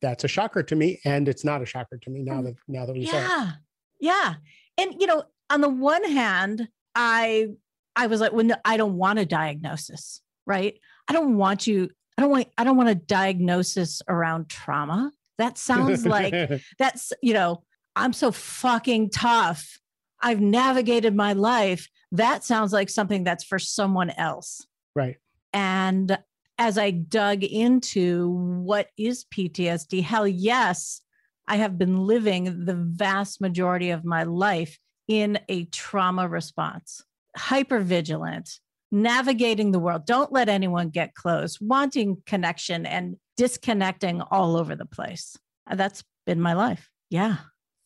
that's 0.00 0.24
a 0.24 0.28
shocker 0.28 0.62
to 0.62 0.76
me. 0.76 1.00
And 1.04 1.28
it's 1.28 1.44
not 1.44 1.60
a 1.60 1.66
shocker 1.66 1.98
to 2.02 2.10
me 2.10 2.22
now 2.22 2.40
mm. 2.40 2.44
that, 2.44 2.54
now 2.68 2.86
that 2.86 2.92
we 2.94 3.00
yeah. 3.00 3.52
Yeah. 4.00 4.34
And, 4.78 4.94
you 4.98 5.06
know, 5.06 5.24
on 5.50 5.60
the 5.60 5.68
one 5.68 6.04
hand, 6.04 6.68
I 6.94 7.48
I 7.96 8.06
was 8.06 8.20
like, 8.20 8.32
well, 8.32 8.46
no, 8.46 8.56
I 8.64 8.76
don't 8.76 8.96
want 8.96 9.18
a 9.18 9.26
diagnosis, 9.26 10.22
right? 10.46 10.78
I 11.08 11.12
don't 11.12 11.36
want 11.36 11.66
you, 11.66 11.90
I 12.16 12.22
don't 12.22 12.30
want, 12.30 12.48
I 12.56 12.64
don't 12.64 12.76
want 12.76 12.88
a 12.88 12.94
diagnosis 12.94 14.00
around 14.08 14.48
trauma. 14.48 15.10
That 15.38 15.58
sounds 15.58 16.06
like 16.06 16.34
that's, 16.78 17.12
you 17.22 17.34
know, 17.34 17.64
I'm 17.96 18.12
so 18.12 18.30
fucking 18.30 19.10
tough. 19.10 19.80
I've 20.22 20.40
navigated 20.40 21.14
my 21.16 21.32
life. 21.32 21.88
That 22.12 22.44
sounds 22.44 22.72
like 22.72 22.88
something 22.88 23.24
that's 23.24 23.44
for 23.44 23.58
someone 23.58 24.10
else. 24.10 24.66
Right. 24.94 25.16
And 25.52 26.16
as 26.58 26.78
I 26.78 26.90
dug 26.90 27.42
into 27.42 28.30
what 28.30 28.88
is 28.96 29.24
PTSD, 29.34 30.02
hell 30.02 30.28
yes, 30.28 31.00
I 31.48 31.56
have 31.56 31.76
been 31.76 31.98
living 31.98 32.64
the 32.66 32.74
vast 32.74 33.40
majority 33.40 33.90
of 33.90 34.04
my 34.04 34.22
life 34.22 34.78
in 35.10 35.40
a 35.48 35.64
trauma 35.64 36.28
response, 36.28 37.02
hyper 37.36 37.80
vigilant, 37.80 38.60
navigating 38.92 39.72
the 39.72 39.80
world. 39.80 40.06
Don't 40.06 40.32
let 40.32 40.48
anyone 40.48 40.88
get 40.88 41.14
close, 41.14 41.60
wanting 41.60 42.22
connection 42.26 42.86
and 42.86 43.16
disconnecting 43.36 44.22
all 44.22 44.56
over 44.56 44.76
the 44.76 44.86
place. 44.86 45.36
Uh, 45.68 45.74
that's 45.74 46.04
been 46.26 46.40
my 46.40 46.52
life. 46.52 46.88
Yeah. 47.10 47.38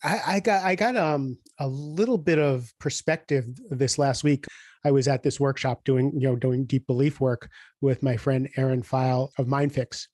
I, 0.03 0.21
I 0.27 0.41
got 0.41 0.65
I 0.65 0.75
got 0.75 0.97
um 0.99 1.39
a 1.59 1.67
little 1.67 2.19
bit 2.19 2.39
of 2.39 2.71
perspective 2.79 3.47
this 3.71 3.97
last 3.99 4.23
week. 4.23 4.45
I 4.85 4.91
was 4.91 5.09
at 5.09 5.23
this 5.23 5.41
workshop 5.41 5.83
doing, 5.85 6.13
you 6.13 6.29
know, 6.29 6.37
doing 6.37 6.67
deep 6.67 6.87
belief 6.87 7.21
work 7.21 7.49
with 7.81 8.03
my 8.03 8.19
friend 8.19 8.51
Erin 8.59 8.83
File 8.83 9.33
of 9.39 9.47
MindFix. 9.47 10.09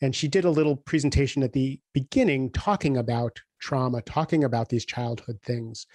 And 0.00 0.14
she 0.14 0.26
did 0.26 0.44
a 0.44 0.50
little 0.50 0.74
presentation 0.74 1.44
at 1.44 1.52
the 1.52 1.78
beginning 1.94 2.50
talking 2.50 2.96
about 2.96 3.38
trauma, 3.60 4.02
talking 4.02 4.42
about 4.42 4.68
these 4.70 4.84
childhood 4.84 5.38
things. 5.44 5.86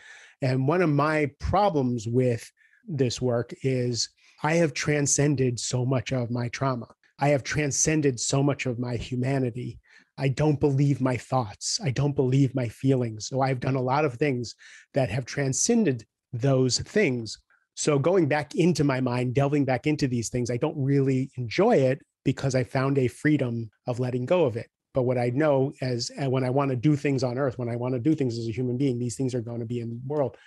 And 0.44 0.68
one 0.68 0.82
of 0.82 0.90
my 0.90 1.32
problems 1.40 2.06
with 2.06 2.52
this 2.86 3.22
work 3.22 3.54
is 3.64 4.10
I 4.44 4.56
have 4.56 4.74
transcended 4.74 5.58
so 5.58 5.86
much 5.86 6.12
of 6.12 6.30
my 6.30 6.50
trauma. 6.50 6.88
I 7.18 7.30
have 7.30 7.44
transcended 7.44 8.20
so 8.20 8.44
much 8.44 8.66
of 8.66 8.78
my 8.78 8.98
humanity. 8.98 9.80
I 10.18 10.28
don't 10.28 10.60
believe 10.60 11.00
my 11.00 11.16
thoughts. 11.16 11.80
I 11.82 11.92
don't 11.92 12.18
believe 12.18 12.54
my 12.54 12.68
feelings. 12.68 13.28
So 13.28 13.40
I've 13.40 13.62
done 13.62 13.76
a 13.76 13.82
lot 13.82 14.04
of 14.04 14.16
things 14.16 14.54
that 14.94 15.10
have 15.10 15.24
transcended 15.24 16.06
those 16.34 16.78
things. 16.78 17.38
So 17.76 17.98
going 17.98 18.28
back 18.28 18.54
into 18.54 18.84
my 18.84 19.00
mind, 19.00 19.36
delving 19.36 19.64
back 19.64 19.88
into 19.88 20.10
these 20.10 20.28
things, 20.28 20.52
I 20.52 20.58
don't 20.58 20.76
really 20.78 21.32
enjoy 21.38 21.78
it 21.78 22.02
because 22.26 22.54
I 22.54 22.66
found 22.66 22.98
a 22.98 23.08
freedom 23.08 23.72
of 23.88 24.02
letting 24.02 24.26
go 24.26 24.44
of 24.44 24.58
it. 24.58 24.70
But 24.94 25.04
what 25.04 25.18
I 25.18 25.30
know 25.30 25.74
as 25.82 26.12
uh, 26.22 26.30
when 26.30 26.44
I 26.44 26.50
want 26.50 26.70
to 26.70 26.76
do 26.76 26.96
things 26.96 27.24
on 27.24 27.38
earth, 27.38 27.58
when 27.58 27.70
I 27.70 27.76
want 27.76 27.94
to 27.96 28.00
do 28.00 28.14
things 28.14 28.38
as 28.38 28.48
a 28.48 28.52
human 28.52 28.78
being, 28.78 29.00
these 29.00 29.16
things 29.16 29.34
are 29.34 29.42
going 29.42 29.60
to 29.60 29.66
be 29.66 29.80
in 29.80 29.90
the 29.90 30.00
world. 30.06 30.38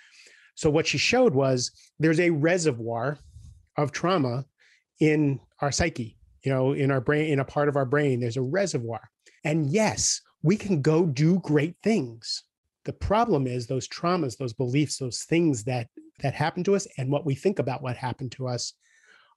So 0.55 0.69
what 0.69 0.87
she 0.87 0.97
showed 0.97 1.33
was 1.33 1.71
there's 1.99 2.19
a 2.19 2.29
reservoir 2.29 3.19
of 3.77 3.91
trauma 3.91 4.45
in 4.99 5.39
our 5.61 5.71
psyche, 5.71 6.17
you 6.43 6.51
know, 6.51 6.73
in 6.73 6.91
our 6.91 7.01
brain, 7.01 7.31
in 7.31 7.39
a 7.39 7.45
part 7.45 7.69
of 7.69 7.75
our 7.75 7.85
brain, 7.85 8.19
there's 8.19 8.37
a 8.37 8.41
reservoir. 8.41 9.01
And 9.43 9.67
yes, 9.67 10.21
we 10.41 10.57
can 10.57 10.81
go 10.81 11.05
do 11.05 11.39
great 11.39 11.75
things. 11.83 12.43
The 12.85 12.93
problem 12.93 13.47
is 13.47 13.67
those 13.67 13.87
traumas, 13.87 14.37
those 14.37 14.53
beliefs, 14.53 14.97
those 14.97 15.23
things 15.23 15.63
that 15.65 15.87
that 16.19 16.33
happen 16.33 16.63
to 16.63 16.75
us 16.75 16.87
and 16.97 17.11
what 17.11 17.25
we 17.25 17.35
think 17.35 17.59
about 17.59 17.83
what 17.83 17.95
happened 17.95 18.31
to 18.31 18.47
us 18.47 18.73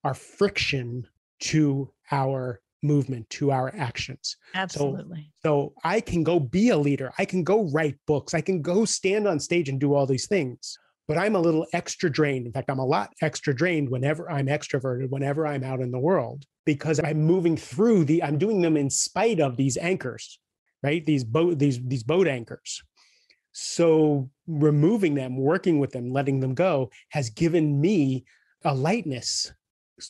are 0.03 0.15
friction 0.15 1.07
to 1.41 1.93
our 2.11 2.61
movement 2.83 3.29
to 3.31 3.51
our 3.51 3.73
actions. 3.77 4.37
Absolutely. 4.55 5.33
So, 5.45 5.49
so, 5.49 5.75
I 5.85 6.01
can 6.01 6.23
go 6.23 6.41
be 6.41 6.71
a 6.71 6.77
leader. 6.77 7.13
I 7.19 7.25
can 7.25 7.45
go 7.45 7.69
write 7.71 7.97
books. 8.07 8.35
I 8.35 8.41
can 8.41 8.63
go 8.63 8.85
stand 8.85 9.27
on 9.27 9.41
stage 9.41 9.69
and 9.69 9.81
do 9.81 9.95
all 9.95 10.07
these 10.07 10.27
things. 10.27 10.79
But 11.09 11.19
I'm 11.19 11.35
a 11.35 11.41
little 11.41 11.67
extra 11.73 12.09
drained. 12.11 12.47
In 12.47 12.53
fact, 12.53 12.71
I'm 12.71 12.79
a 12.79 12.85
lot 12.85 13.13
extra 13.21 13.55
drained 13.55 13.91
whenever 13.91 14.31
I'm 14.31 14.47
extroverted, 14.47 15.11
whenever 15.11 15.47
I'm 15.47 15.65
out 15.65 15.81
in 15.81 15.91
the 15.91 15.99
world, 15.99 16.45
because 16.65 17.01
I'm 17.03 17.23
moving 17.23 17.57
through 17.57 18.05
the, 18.05 18.23
I'm 18.23 18.39
doing 18.39 18.61
them 18.61 18.77
in 18.77 18.91
spite 18.91 19.41
of 19.41 19.57
these 19.57 19.77
anchors, 19.77 20.39
right? 20.83 21.05
These 21.05 21.25
boat, 21.25 21.59
these, 21.59 21.81
these 21.83 22.05
boat 22.05 22.29
anchors. 22.29 22.83
So 23.53 24.31
removing 24.47 25.17
them, 25.17 25.37
working 25.37 25.81
with 25.81 25.91
them, 25.91 26.13
letting 26.13 26.39
them 26.39 26.55
go 26.55 26.91
has 27.09 27.31
given 27.31 27.81
me 27.81 28.25
a 28.65 28.73
lightness 28.73 29.53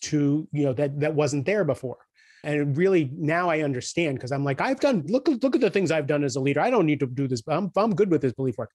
to, 0.00 0.46
you 0.52 0.64
know, 0.64 0.72
that 0.74 1.00
that 1.00 1.14
wasn't 1.14 1.46
there 1.46 1.64
before 1.64 1.98
and 2.44 2.76
really 2.76 3.10
now 3.16 3.48
i 3.48 3.60
understand 3.60 4.16
because 4.16 4.32
i'm 4.32 4.44
like 4.44 4.60
i've 4.60 4.80
done 4.80 5.04
look 5.06 5.28
look 5.42 5.54
at 5.54 5.60
the 5.60 5.70
things 5.70 5.90
i've 5.90 6.06
done 6.06 6.24
as 6.24 6.36
a 6.36 6.40
leader. 6.40 6.60
I 6.60 6.70
don't 6.70 6.86
need 6.86 7.00
to 7.00 7.06
do 7.06 7.28
this 7.28 7.42
i'm, 7.48 7.70
I'm 7.76 7.94
good 7.94 8.10
with 8.10 8.22
this 8.22 8.32
belief 8.32 8.58
work. 8.58 8.70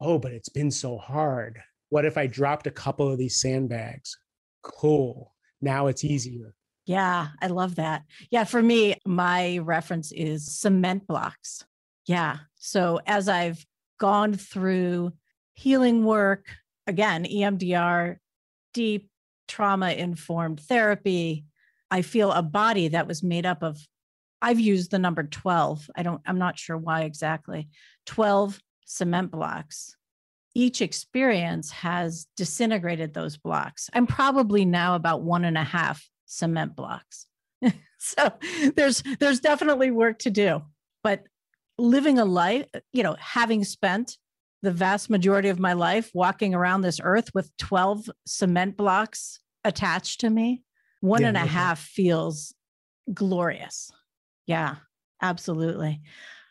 Oh 0.00 0.18
but 0.18 0.32
it's 0.32 0.48
been 0.48 0.70
so 0.70 0.98
hard. 0.98 1.60
What 1.90 2.04
if 2.04 2.16
i 2.16 2.26
dropped 2.26 2.66
a 2.66 2.70
couple 2.70 3.10
of 3.10 3.18
these 3.18 3.40
sandbags? 3.40 4.18
Cool. 4.62 5.34
Now 5.60 5.86
it's 5.88 6.04
easier. 6.04 6.54
Yeah 6.86 7.28
i 7.40 7.46
love 7.48 7.76
that. 7.76 8.02
Yeah 8.30 8.44
for 8.44 8.62
me 8.62 8.96
my 9.06 9.58
reference 9.58 10.12
is 10.12 10.58
cement 10.58 11.06
blocks. 11.06 11.64
Yeah 12.06 12.38
so 12.56 13.00
as 13.06 13.28
i've 13.28 13.64
gone 13.98 14.34
through 14.34 15.12
healing 15.52 16.04
work 16.04 16.46
again 16.86 17.24
emdr 17.24 18.16
deep 18.72 19.10
trauma 19.46 19.90
informed 19.90 20.60
therapy 20.60 21.44
I 21.90 22.02
feel 22.02 22.32
a 22.32 22.42
body 22.42 22.88
that 22.88 23.06
was 23.06 23.22
made 23.22 23.46
up 23.46 23.62
of, 23.62 23.78
I've 24.42 24.60
used 24.60 24.90
the 24.90 24.98
number 24.98 25.24
12. 25.24 25.90
I 25.96 26.02
don't, 26.02 26.20
I'm 26.26 26.38
not 26.38 26.58
sure 26.58 26.76
why 26.76 27.02
exactly. 27.02 27.68
12 28.06 28.60
cement 28.84 29.30
blocks. 29.30 29.96
Each 30.54 30.80
experience 30.80 31.70
has 31.70 32.26
disintegrated 32.36 33.14
those 33.14 33.36
blocks. 33.36 33.88
I'm 33.92 34.06
probably 34.06 34.64
now 34.64 34.94
about 34.94 35.22
one 35.22 35.44
and 35.44 35.56
a 35.56 35.64
half 35.64 36.08
cement 36.26 36.74
blocks. 36.74 37.26
so 37.98 38.32
there's 38.74 39.02
there's 39.20 39.40
definitely 39.40 39.90
work 39.90 40.18
to 40.20 40.30
do. 40.30 40.62
But 41.04 41.24
living 41.78 42.18
a 42.18 42.24
life, 42.24 42.66
you 42.92 43.02
know, 43.02 43.16
having 43.18 43.64
spent 43.64 44.16
the 44.62 44.72
vast 44.72 45.08
majority 45.08 45.48
of 45.48 45.58
my 45.58 45.72
life 45.72 46.10
walking 46.14 46.54
around 46.54 46.82
this 46.82 47.00
earth 47.02 47.30
with 47.34 47.50
12 47.58 48.10
cement 48.26 48.76
blocks 48.76 49.40
attached 49.64 50.20
to 50.20 50.30
me, 50.30 50.62
one 51.00 51.22
yeah, 51.22 51.28
and 51.28 51.36
a 51.36 51.40
half 51.40 51.80
feels 51.80 52.54
glorious. 53.12 53.90
Yeah, 54.46 54.76
absolutely. 55.22 56.00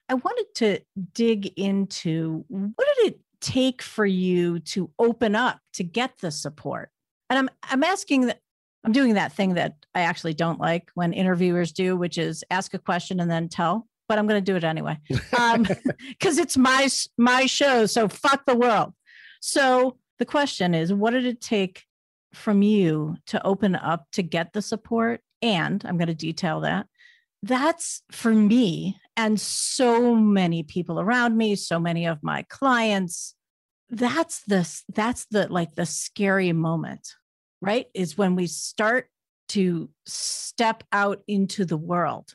I 0.10 0.16
wanted 0.16 0.46
to 0.56 0.80
dig 1.14 1.48
into 1.58 2.44
what 2.48 2.88
did 2.96 3.14
it 3.14 3.20
take 3.42 3.82
for 3.82 4.06
you 4.06 4.60
to 4.60 4.90
open 5.00 5.36
up 5.36 5.60
to 5.74 5.84
get 5.84 6.18
the 6.20 6.32
support? 6.32 6.90
And 7.30 7.38
I'm 7.38 7.50
I'm 7.64 7.84
asking 7.84 8.28
that 8.28 8.40
I'm 8.84 8.92
doing 8.92 9.14
that 9.16 9.34
thing 9.34 9.56
that 9.56 9.76
I 9.94 10.02
actually 10.02 10.34
don't 10.34 10.60
like 10.60 10.90
when 10.96 11.14
interviewers 11.14 11.72
do, 11.72 11.96
which 11.96 12.18
is 12.18 12.44
ask 12.50 12.74
a 12.74 12.80
question 12.80 13.20
and 13.20 13.30
then 13.30 13.50
tell. 13.50 13.88
But 14.08 14.18
I'm 14.18 14.26
going 14.26 14.44
to 14.44 14.52
do 14.52 14.56
it 14.56 14.64
anyway 14.64 14.98
because 15.08 15.38
um, 15.40 15.68
it's 16.20 16.58
my 16.58 16.90
my 17.18 17.46
show. 17.46 17.86
So 17.86 18.08
fuck 18.08 18.46
the 18.46 18.56
world. 18.56 18.94
So 19.42 19.98
the 20.18 20.26
question 20.26 20.74
is, 20.74 20.92
what 20.92 21.12
did 21.12 21.26
it 21.26 21.42
take 21.42 21.84
from 22.34 22.62
you 22.62 23.18
to 23.28 23.46
open 23.46 23.76
up 23.76 24.06
to 24.14 24.24
get 24.24 24.54
the 24.54 24.62
support? 24.62 25.22
And 25.42 25.84
I'm 25.86 25.98
going 25.98 26.08
to 26.08 26.14
detail 26.14 26.62
that. 26.62 26.88
That's 27.42 28.02
for 28.12 28.34
me 28.34 28.98
and 29.16 29.40
so 29.40 30.16
many 30.16 30.64
people 30.64 31.00
around 31.00 31.38
me, 31.38 31.56
so 31.56 31.80
many 31.80 32.06
of 32.06 32.22
my 32.22 32.44
clients. 32.50 33.36
That's 33.90 34.42
the 34.44 34.70
that's 34.94 35.26
the 35.32 35.48
like 35.48 35.76
the 35.76 35.86
scary 35.86 36.52
moment 36.52 37.08
right? 37.62 37.88
Is 37.94 38.18
when 38.18 38.36
we 38.36 38.48
start 38.48 39.08
to 39.50 39.90
step 40.06 40.84
out 40.92 41.22
into 41.28 41.66
the 41.66 41.78
world 41.78 42.34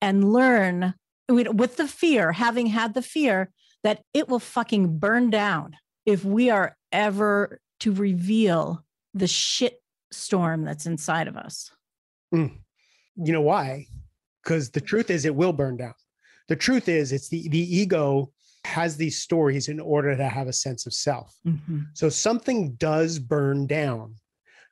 and 0.00 0.32
learn 0.32 0.94
with 1.28 1.76
the 1.76 1.88
fear, 1.88 2.32
having 2.32 2.66
had 2.66 2.94
the 2.94 3.02
fear 3.02 3.50
that 3.82 4.02
it 4.14 4.28
will 4.28 4.38
fucking 4.38 4.98
burn 4.98 5.30
down 5.30 5.76
if 6.04 6.24
we 6.24 6.50
are 6.50 6.76
ever 6.92 7.60
to 7.80 7.92
reveal 7.92 8.84
the 9.16 9.26
shit 9.26 9.82
storm 10.10 10.64
that's 10.64 10.86
inside 10.86 11.28
of 11.28 11.36
us. 11.36 11.70
Mm. 12.34 12.58
You 13.16 13.32
know 13.32 13.40
why? 13.40 13.86
Because 14.42 14.70
the 14.70 14.80
truth 14.80 15.10
is, 15.10 15.24
it 15.24 15.34
will 15.34 15.52
burn 15.52 15.76
down. 15.76 15.94
The 16.48 16.56
truth 16.56 16.88
is, 16.88 17.12
it's 17.12 17.28
the 17.28 17.48
the 17.48 17.76
ego 17.76 18.30
has 18.64 18.96
these 18.96 19.22
stories 19.22 19.68
in 19.68 19.80
order 19.80 20.16
to 20.16 20.28
have 20.28 20.48
a 20.48 20.52
sense 20.52 20.86
of 20.86 20.92
self. 20.92 21.34
Mm-hmm. 21.46 21.80
So 21.94 22.08
something 22.08 22.74
does 22.74 23.18
burn 23.18 23.66
down 23.66 24.16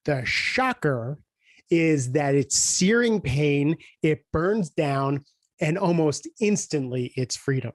the 0.04 0.24
shocker 0.24 1.18
is 1.70 2.12
that 2.12 2.34
it's 2.34 2.56
searing 2.56 3.20
pain, 3.20 3.76
it 4.02 4.24
burns 4.32 4.70
down, 4.70 5.24
and 5.60 5.78
almost 5.78 6.28
instantly 6.40 7.12
it's 7.16 7.36
freedom 7.36 7.72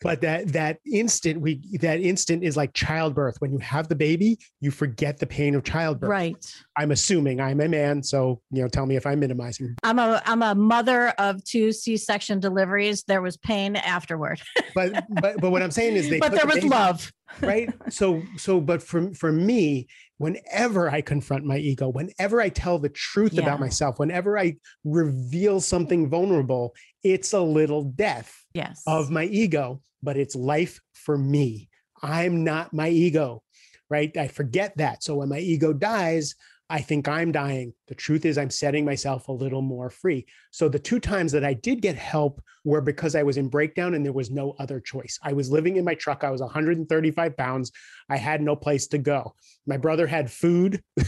but 0.00 0.20
that 0.20 0.48
that 0.52 0.78
instant 0.90 1.40
we 1.40 1.60
that 1.80 2.00
instant 2.00 2.44
is 2.44 2.56
like 2.56 2.72
childbirth. 2.74 3.36
When 3.40 3.52
you 3.52 3.58
have 3.58 3.88
the 3.88 3.96
baby 3.96 4.38
you 4.60 4.70
forget 4.70 5.18
the 5.18 5.26
pain 5.26 5.54
of 5.54 5.64
childbirth. 5.64 6.08
Right. 6.08 6.54
I'm 6.76 6.90
assuming 6.90 7.40
i'm 7.40 7.60
a 7.60 7.68
man 7.68 8.02
so 8.02 8.40
you 8.50 8.62
know 8.62 8.68
tell 8.68 8.86
me 8.86 8.96
if 8.96 9.06
i'm 9.06 9.20
minimizing. 9.20 9.74
I'm 9.82 9.98
a 9.98 10.22
i'm 10.26 10.42
a 10.42 10.54
mother 10.54 11.08
of 11.18 11.42
two 11.44 11.72
c-section 11.72 12.40
deliveries. 12.40 13.02
There 13.04 13.22
was 13.22 13.36
pain 13.36 13.76
afterward. 13.76 14.40
But 14.74 15.04
but 15.10 15.40
but 15.40 15.50
what 15.50 15.62
i'm 15.62 15.70
saying 15.70 15.96
is 15.96 16.08
they 16.08 16.20
but 16.20 16.32
there 16.32 16.46
was 16.46 16.56
baby, 16.56 16.68
love. 16.68 17.10
Right? 17.40 17.68
So 17.90 18.22
so 18.36 18.60
but 18.60 18.82
for 18.82 19.12
for 19.14 19.32
me 19.32 19.88
whenever 20.18 20.90
i 20.90 21.00
confront 21.00 21.44
my 21.44 21.56
ego 21.56 21.88
whenever 21.88 22.40
i 22.40 22.48
tell 22.48 22.78
the 22.78 22.88
truth 22.88 23.34
yeah. 23.34 23.42
about 23.42 23.60
myself 23.60 23.98
whenever 23.98 24.38
i 24.38 24.54
reveal 24.84 25.60
something 25.60 26.08
vulnerable 26.10 26.74
it's 27.02 27.32
a 27.32 27.40
little 27.40 27.84
death 27.84 28.44
yes. 28.52 28.82
of 28.86 29.10
my 29.10 29.24
ego 29.24 29.80
but 30.02 30.16
it's 30.16 30.34
life 30.34 30.80
for 30.94 31.16
me. 31.16 31.68
I'm 32.02 32.44
not 32.44 32.72
my 32.72 32.88
ego, 32.88 33.42
right? 33.90 34.14
I 34.16 34.28
forget 34.28 34.76
that. 34.76 35.02
So 35.02 35.16
when 35.16 35.28
my 35.28 35.38
ego 35.38 35.72
dies, 35.72 36.34
I 36.70 36.80
think 36.80 37.08
I'm 37.08 37.32
dying. 37.32 37.72
The 37.86 37.94
truth 37.94 38.26
is, 38.26 38.36
I'm 38.36 38.50
setting 38.50 38.84
myself 38.84 39.28
a 39.28 39.32
little 39.32 39.62
more 39.62 39.88
free. 39.88 40.26
So 40.50 40.68
the 40.68 40.78
two 40.78 41.00
times 41.00 41.32
that 41.32 41.44
I 41.44 41.54
did 41.54 41.80
get 41.80 41.96
help 41.96 42.42
were 42.64 42.82
because 42.82 43.14
I 43.14 43.22
was 43.22 43.38
in 43.38 43.48
breakdown 43.48 43.94
and 43.94 44.04
there 44.04 44.12
was 44.12 44.30
no 44.30 44.54
other 44.58 44.78
choice. 44.78 45.18
I 45.22 45.32
was 45.32 45.50
living 45.50 45.76
in 45.76 45.84
my 45.84 45.94
truck. 45.94 46.24
I 46.24 46.30
was 46.30 46.42
135 46.42 47.36
pounds. 47.36 47.72
I 48.10 48.18
had 48.18 48.42
no 48.42 48.54
place 48.54 48.86
to 48.88 48.98
go. 48.98 49.34
My 49.66 49.78
brother 49.78 50.06
had 50.06 50.30
food, 50.30 50.82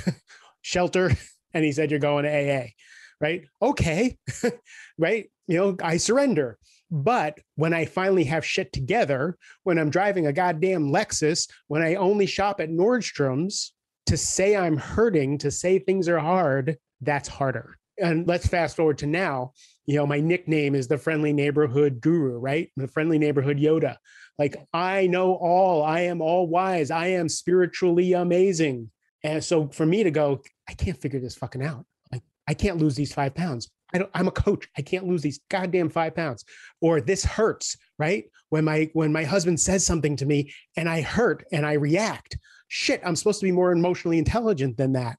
shelter, 0.62 1.12
and 1.54 1.64
he 1.64 1.72
said, 1.72 1.90
You're 1.90 2.00
going 2.00 2.24
to 2.24 2.30
AA, 2.30 2.68
right? 3.20 3.44
Okay, 3.60 4.16
right? 4.98 5.30
You 5.46 5.58
know, 5.58 5.76
I 5.82 5.98
surrender. 5.98 6.58
But 6.90 7.38
when 7.54 7.72
I 7.72 7.84
finally 7.84 8.24
have 8.24 8.44
shit 8.44 8.72
together, 8.72 9.36
when 9.62 9.78
I'm 9.78 9.90
driving 9.90 10.26
a 10.26 10.32
goddamn 10.32 10.90
Lexus, 10.90 11.48
when 11.68 11.82
I 11.82 11.94
only 11.94 12.26
shop 12.26 12.60
at 12.60 12.70
Nordstrom's, 12.70 13.72
to 14.06 14.16
say 14.16 14.56
I'm 14.56 14.76
hurting, 14.76 15.38
to 15.38 15.50
say 15.50 15.78
things 15.78 16.08
are 16.08 16.18
hard, 16.18 16.78
that's 17.00 17.28
harder. 17.28 17.76
And 18.00 18.26
let's 18.26 18.46
fast 18.46 18.76
forward 18.76 18.98
to 18.98 19.06
now. 19.06 19.52
You 19.86 19.96
know, 19.96 20.06
my 20.06 20.20
nickname 20.20 20.74
is 20.74 20.88
the 20.88 20.98
friendly 20.98 21.32
neighborhood 21.32 22.00
guru, 22.00 22.38
right? 22.38 22.70
The 22.76 22.88
friendly 22.88 23.18
neighborhood 23.18 23.58
Yoda. 23.58 23.96
Like, 24.38 24.56
I 24.72 25.06
know 25.06 25.34
all, 25.34 25.82
I 25.82 26.00
am 26.00 26.20
all 26.22 26.48
wise, 26.48 26.90
I 26.90 27.08
am 27.08 27.28
spiritually 27.28 28.14
amazing. 28.14 28.90
And 29.22 29.44
so 29.44 29.68
for 29.68 29.84
me 29.84 30.02
to 30.02 30.10
go, 30.10 30.42
I 30.68 30.72
can't 30.72 31.00
figure 31.00 31.20
this 31.20 31.36
fucking 31.36 31.62
out. 31.62 31.84
Like, 32.10 32.22
I 32.48 32.54
can't 32.54 32.78
lose 32.78 32.96
these 32.96 33.12
five 33.12 33.34
pounds. 33.34 33.70
I 33.94 34.00
I'm 34.14 34.28
a 34.28 34.32
coach. 34.32 34.68
I 34.76 34.82
can't 34.82 35.06
lose 35.06 35.22
these 35.22 35.40
goddamn 35.48 35.90
five 35.90 36.14
pounds. 36.14 36.44
Or 36.80 37.00
this 37.00 37.24
hurts, 37.24 37.76
right? 37.98 38.24
When 38.48 38.64
my 38.64 38.90
when 38.92 39.12
my 39.12 39.24
husband 39.24 39.60
says 39.60 39.84
something 39.84 40.16
to 40.16 40.26
me 40.26 40.52
and 40.76 40.88
I 40.88 41.00
hurt 41.00 41.44
and 41.52 41.66
I 41.66 41.74
react. 41.74 42.38
Shit, 42.68 43.00
I'm 43.04 43.16
supposed 43.16 43.40
to 43.40 43.46
be 43.46 43.52
more 43.52 43.72
emotionally 43.72 44.18
intelligent 44.18 44.76
than 44.76 44.92
that. 44.92 45.18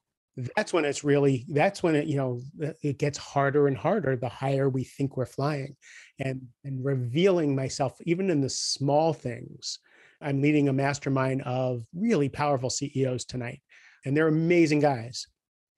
That's 0.56 0.72
when 0.72 0.86
it's 0.86 1.04
really. 1.04 1.44
That's 1.48 1.82
when 1.82 1.94
it 1.94 2.06
you 2.06 2.16
know 2.16 2.40
it 2.82 2.98
gets 2.98 3.18
harder 3.18 3.68
and 3.68 3.76
harder 3.76 4.16
the 4.16 4.30
higher 4.30 4.68
we 4.68 4.84
think 4.84 5.16
we're 5.16 5.26
flying, 5.26 5.76
and 6.18 6.42
and 6.64 6.84
revealing 6.84 7.54
myself 7.54 7.98
even 8.06 8.30
in 8.30 8.40
the 8.40 8.48
small 8.48 9.12
things. 9.12 9.78
I'm 10.22 10.40
leading 10.40 10.68
a 10.68 10.72
mastermind 10.72 11.42
of 11.42 11.82
really 11.94 12.28
powerful 12.28 12.70
CEOs 12.70 13.24
tonight, 13.26 13.60
and 14.06 14.16
they're 14.16 14.28
amazing 14.28 14.80
guys 14.80 15.26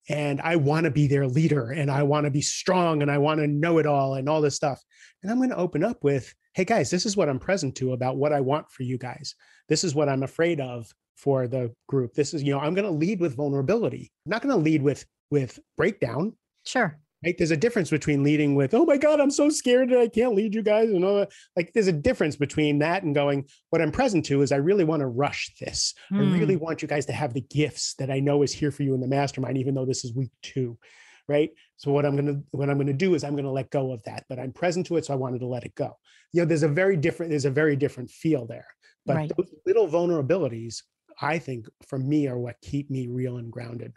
and 0.08 0.40
I 0.40 0.56
want 0.56 0.84
to 0.84 0.90
be 0.90 1.06
their 1.06 1.26
leader 1.26 1.70
and 1.70 1.90
I 1.90 2.02
want 2.02 2.24
to 2.24 2.30
be 2.30 2.42
strong 2.42 3.02
and 3.02 3.10
I 3.10 3.18
want 3.18 3.40
to 3.40 3.46
know 3.46 3.78
it 3.78 3.86
all 3.86 4.14
and 4.14 4.28
all 4.28 4.40
this 4.40 4.56
stuff. 4.56 4.82
And 5.22 5.30
I'm 5.30 5.38
going 5.38 5.50
to 5.50 5.56
open 5.56 5.82
up 5.82 6.02
with, 6.02 6.34
hey 6.54 6.64
guys, 6.64 6.90
this 6.90 7.06
is 7.06 7.16
what 7.16 7.28
I'm 7.28 7.38
present 7.38 7.74
to 7.76 7.92
about 7.92 8.16
what 8.16 8.32
I 8.32 8.40
want 8.40 8.70
for 8.70 8.82
you 8.82 8.98
guys. 8.98 9.34
This 9.68 9.84
is 9.84 9.94
what 9.94 10.08
I'm 10.08 10.22
afraid 10.22 10.60
of 10.60 10.86
for 11.16 11.48
the 11.48 11.72
group. 11.88 12.14
This 12.14 12.34
is, 12.34 12.42
you 12.42 12.52
know, 12.52 12.60
I'm 12.60 12.74
going 12.74 12.84
to 12.84 12.90
lead 12.90 13.20
with 13.20 13.36
vulnerability. 13.36 14.10
I'm 14.26 14.30
not 14.30 14.42
going 14.42 14.54
to 14.54 14.60
lead 14.60 14.82
with 14.82 15.06
with 15.30 15.58
breakdown. 15.76 16.34
Sure 16.64 16.98
right? 17.24 17.36
There's 17.36 17.50
a 17.50 17.56
difference 17.56 17.90
between 17.90 18.22
leading 18.22 18.54
with, 18.54 18.74
oh 18.74 18.84
my 18.84 18.96
God, 18.96 19.20
I'm 19.20 19.30
so 19.30 19.48
scared 19.48 19.90
that 19.90 19.98
I 19.98 20.08
can't 20.08 20.34
lead 20.34 20.54
you 20.54 20.62
guys. 20.62 20.90
And 20.90 21.04
all 21.04 21.16
that. 21.16 21.32
Like 21.56 21.72
there's 21.72 21.88
a 21.88 21.92
difference 21.92 22.36
between 22.36 22.78
that 22.80 23.02
and 23.02 23.14
going, 23.14 23.48
what 23.70 23.80
I'm 23.80 23.92
present 23.92 24.24
to 24.26 24.42
is 24.42 24.52
I 24.52 24.56
really 24.56 24.84
want 24.84 25.00
to 25.00 25.06
rush 25.06 25.52
this. 25.60 25.94
I 26.12 26.18
really 26.18 26.54
hmm. 26.54 26.64
want 26.64 26.82
you 26.82 26.88
guys 26.88 27.06
to 27.06 27.12
have 27.12 27.34
the 27.34 27.40
gifts 27.40 27.94
that 27.98 28.10
I 28.10 28.20
know 28.20 28.42
is 28.42 28.52
here 28.52 28.70
for 28.70 28.82
you 28.82 28.94
in 28.94 29.00
the 29.00 29.08
mastermind, 29.08 29.58
even 29.58 29.74
though 29.74 29.86
this 29.86 30.04
is 30.04 30.14
week 30.14 30.32
two. 30.42 30.78
Right. 31.26 31.50
So 31.78 31.90
what 31.90 32.04
I'm 32.04 32.16
gonna 32.16 32.42
what 32.50 32.68
I'm 32.68 32.76
gonna 32.76 32.92
do 32.92 33.14
is 33.14 33.24
I'm 33.24 33.34
gonna 33.34 33.50
let 33.50 33.70
go 33.70 33.92
of 33.92 34.02
that, 34.02 34.24
but 34.28 34.38
I'm 34.38 34.52
present 34.52 34.84
to 34.86 34.98
it. 34.98 35.06
So 35.06 35.14
I 35.14 35.16
wanted 35.16 35.38
to 35.38 35.46
let 35.46 35.64
it 35.64 35.74
go. 35.74 35.96
You 36.32 36.42
know, 36.42 36.46
there's 36.46 36.64
a 36.64 36.68
very 36.68 36.98
different, 36.98 37.30
there's 37.30 37.46
a 37.46 37.50
very 37.50 37.76
different 37.76 38.10
feel 38.10 38.46
there. 38.46 38.66
But 39.06 39.16
right. 39.16 39.32
those 39.34 39.50
little 39.64 39.88
vulnerabilities, 39.88 40.82
I 41.22 41.38
think 41.38 41.66
for 41.86 41.98
me 41.98 42.28
are 42.28 42.38
what 42.38 42.56
keep 42.60 42.90
me 42.90 43.06
real 43.06 43.38
and 43.38 43.50
grounded. 43.50 43.94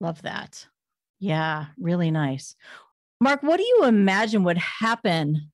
Love 0.00 0.22
that. 0.22 0.68
Yeah, 1.18 1.66
really 1.78 2.10
nice. 2.10 2.54
Mark, 3.20 3.42
what 3.42 3.56
do 3.56 3.64
you 3.64 3.84
imagine 3.84 4.44
would 4.44 4.58
happen 4.58 5.50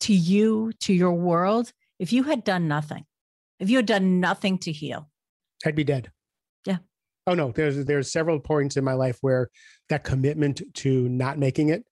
to 0.00 0.14
you, 0.14 0.72
to 0.80 0.92
your 0.92 1.12
world, 1.12 1.72
if 1.98 2.12
you 2.12 2.22
had 2.22 2.44
done 2.44 2.68
nothing? 2.68 3.04
If 3.58 3.70
you 3.70 3.76
had 3.76 3.86
done 3.86 4.20
nothing 4.20 4.58
to 4.58 4.72
heal? 4.72 5.08
I'd 5.64 5.74
be 5.74 5.84
dead. 5.84 6.10
Yeah. 6.66 6.78
Oh 7.26 7.34
no, 7.34 7.52
there's 7.52 7.84
there's 7.84 8.12
several 8.12 8.40
points 8.40 8.76
in 8.76 8.84
my 8.84 8.94
life 8.94 9.18
where 9.20 9.48
that 9.88 10.04
commitment 10.04 10.62
to 10.74 11.08
not 11.08 11.38
making 11.38 11.68
it 11.68 11.84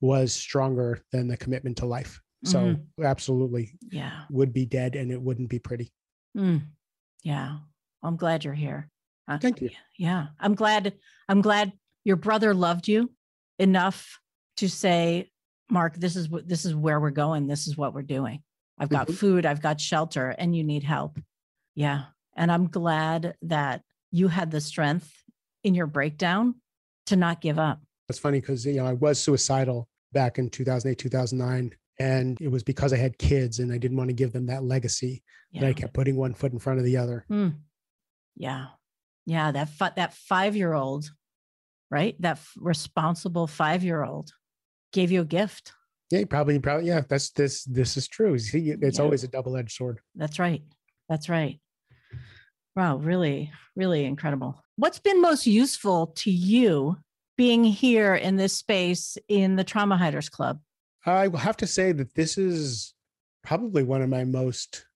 was 0.00 0.32
stronger 0.32 1.02
than 1.12 1.28
the 1.28 1.36
commitment 1.36 1.78
to 1.78 1.86
life. 1.86 2.20
So 2.44 2.58
mm-hmm. 2.58 3.04
absolutely, 3.04 3.76
yeah, 3.90 4.24
would 4.30 4.52
be 4.52 4.66
dead, 4.66 4.94
and 4.94 5.10
it 5.10 5.20
wouldn't 5.20 5.48
be 5.48 5.58
pretty. 5.58 5.92
Mm. 6.36 6.62
Yeah, 7.24 7.58
I'm 8.02 8.16
glad 8.16 8.44
you're 8.44 8.54
here. 8.54 8.88
Uh, 9.26 9.38
Thank 9.38 9.60
you. 9.60 9.70
Yeah, 9.98 10.28
I'm 10.38 10.54
glad. 10.54 10.94
I'm 11.28 11.40
glad 11.40 11.72
your 12.06 12.16
brother 12.16 12.54
loved 12.54 12.86
you 12.86 13.10
enough 13.58 14.20
to 14.58 14.68
say, 14.68 15.28
Mark, 15.68 15.96
this 15.96 16.14
is 16.14 16.28
what 16.28 16.46
this 16.46 16.64
is 16.64 16.72
where 16.72 17.00
we're 17.00 17.10
going. 17.10 17.48
This 17.48 17.66
is 17.66 17.76
what 17.76 17.94
we're 17.94 18.02
doing. 18.02 18.44
I've 18.78 18.88
got 18.88 19.08
mm-hmm. 19.08 19.16
food, 19.16 19.44
I've 19.44 19.60
got 19.60 19.80
shelter, 19.80 20.28
and 20.38 20.54
you 20.54 20.62
need 20.62 20.84
help. 20.84 21.18
Yeah. 21.74 22.04
And 22.36 22.52
I'm 22.52 22.68
glad 22.68 23.34
that 23.42 23.82
you 24.12 24.28
had 24.28 24.52
the 24.52 24.60
strength 24.60 25.12
in 25.64 25.74
your 25.74 25.88
breakdown 25.88 26.54
to 27.06 27.16
not 27.16 27.40
give 27.40 27.58
up. 27.58 27.80
It's 28.08 28.20
funny 28.20 28.40
because 28.40 28.64
you 28.64 28.74
know 28.74 28.86
I 28.86 28.92
was 28.92 29.18
suicidal 29.18 29.88
back 30.12 30.38
in 30.38 30.48
2008, 30.48 30.96
2009. 30.96 31.74
And 31.98 32.40
it 32.40 32.52
was 32.52 32.62
because 32.62 32.92
I 32.92 32.98
had 32.98 33.18
kids 33.18 33.58
and 33.58 33.72
I 33.72 33.78
didn't 33.78 33.96
want 33.96 34.10
to 34.10 34.14
give 34.14 34.32
them 34.32 34.46
that 34.46 34.62
legacy 34.62 35.24
yeah. 35.50 35.62
that 35.62 35.66
I 35.70 35.72
kept 35.72 35.94
putting 35.94 36.14
one 36.14 36.34
foot 36.34 36.52
in 36.52 36.60
front 36.60 36.78
of 36.78 36.84
the 36.84 36.98
other. 36.98 37.24
Mm. 37.28 37.56
Yeah. 38.36 38.66
Yeah. 39.24 39.50
That, 39.50 39.96
that 39.96 40.14
five 40.14 40.54
year 40.54 40.72
old 40.72 41.10
right? 41.90 42.14
That 42.20 42.38
responsible 42.56 43.46
five 43.46 43.82
year 43.84 44.02
old 44.04 44.32
gave 44.92 45.10
you 45.10 45.20
a 45.22 45.24
gift. 45.24 45.72
Yeah, 46.10 46.24
probably, 46.28 46.58
probably. 46.58 46.86
Yeah, 46.86 47.02
that's 47.08 47.30
this. 47.30 47.64
This 47.64 47.96
is 47.96 48.06
true. 48.06 48.38
See, 48.38 48.70
it's 48.70 48.98
Yeah. 48.98 49.04
always 49.04 49.24
a 49.24 49.28
double-edged 49.28 49.72
sword. 49.72 49.98
That's 50.14 50.38
right. 50.38 50.62
That's 51.08 51.28
right. 51.28 51.60
Wow, 52.76 52.98
really, 52.98 53.50
really 53.74 54.04
incredible. 54.04 54.62
What's 54.76 54.98
been 54.98 55.20
most 55.20 55.46
useful 55.46 56.08
to 56.18 56.30
you 56.30 56.98
being 57.36 57.64
here 57.64 58.14
in 58.14 58.36
this 58.36 58.52
space 58.52 59.16
in 59.28 59.56
the 59.56 59.64
Trauma 59.64 59.96
Hiders 59.96 60.28
Club? 60.30 60.60
I 61.04 61.28
will 61.28 61.38
have 61.38 61.56
to 61.58 61.66
say 61.66 61.92
that 61.92 62.14
this 62.14 62.36
is 62.36 62.94
probably 63.42 63.82
one 63.82 64.02
of 64.02 64.08
my 64.08 64.24
most 64.24 64.86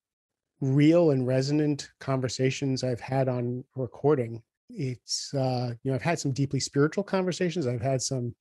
real 0.59 1.09
and 1.11 1.25
resonant 1.25 1.89
conversations 1.99 2.83
I've 2.83 2.99
had 2.99 3.27
on 3.27 3.63
recording. 3.75 4.43
It's 4.75 5.33
uh, 5.33 5.73
you 5.83 5.91
know, 5.91 5.95
I've 5.95 6.01
had 6.01 6.19
some 6.19 6.31
deeply 6.31 6.59
spiritual 6.59 7.03
conversations, 7.03 7.67
I've 7.67 7.81
had 7.81 8.01
some 8.01 8.35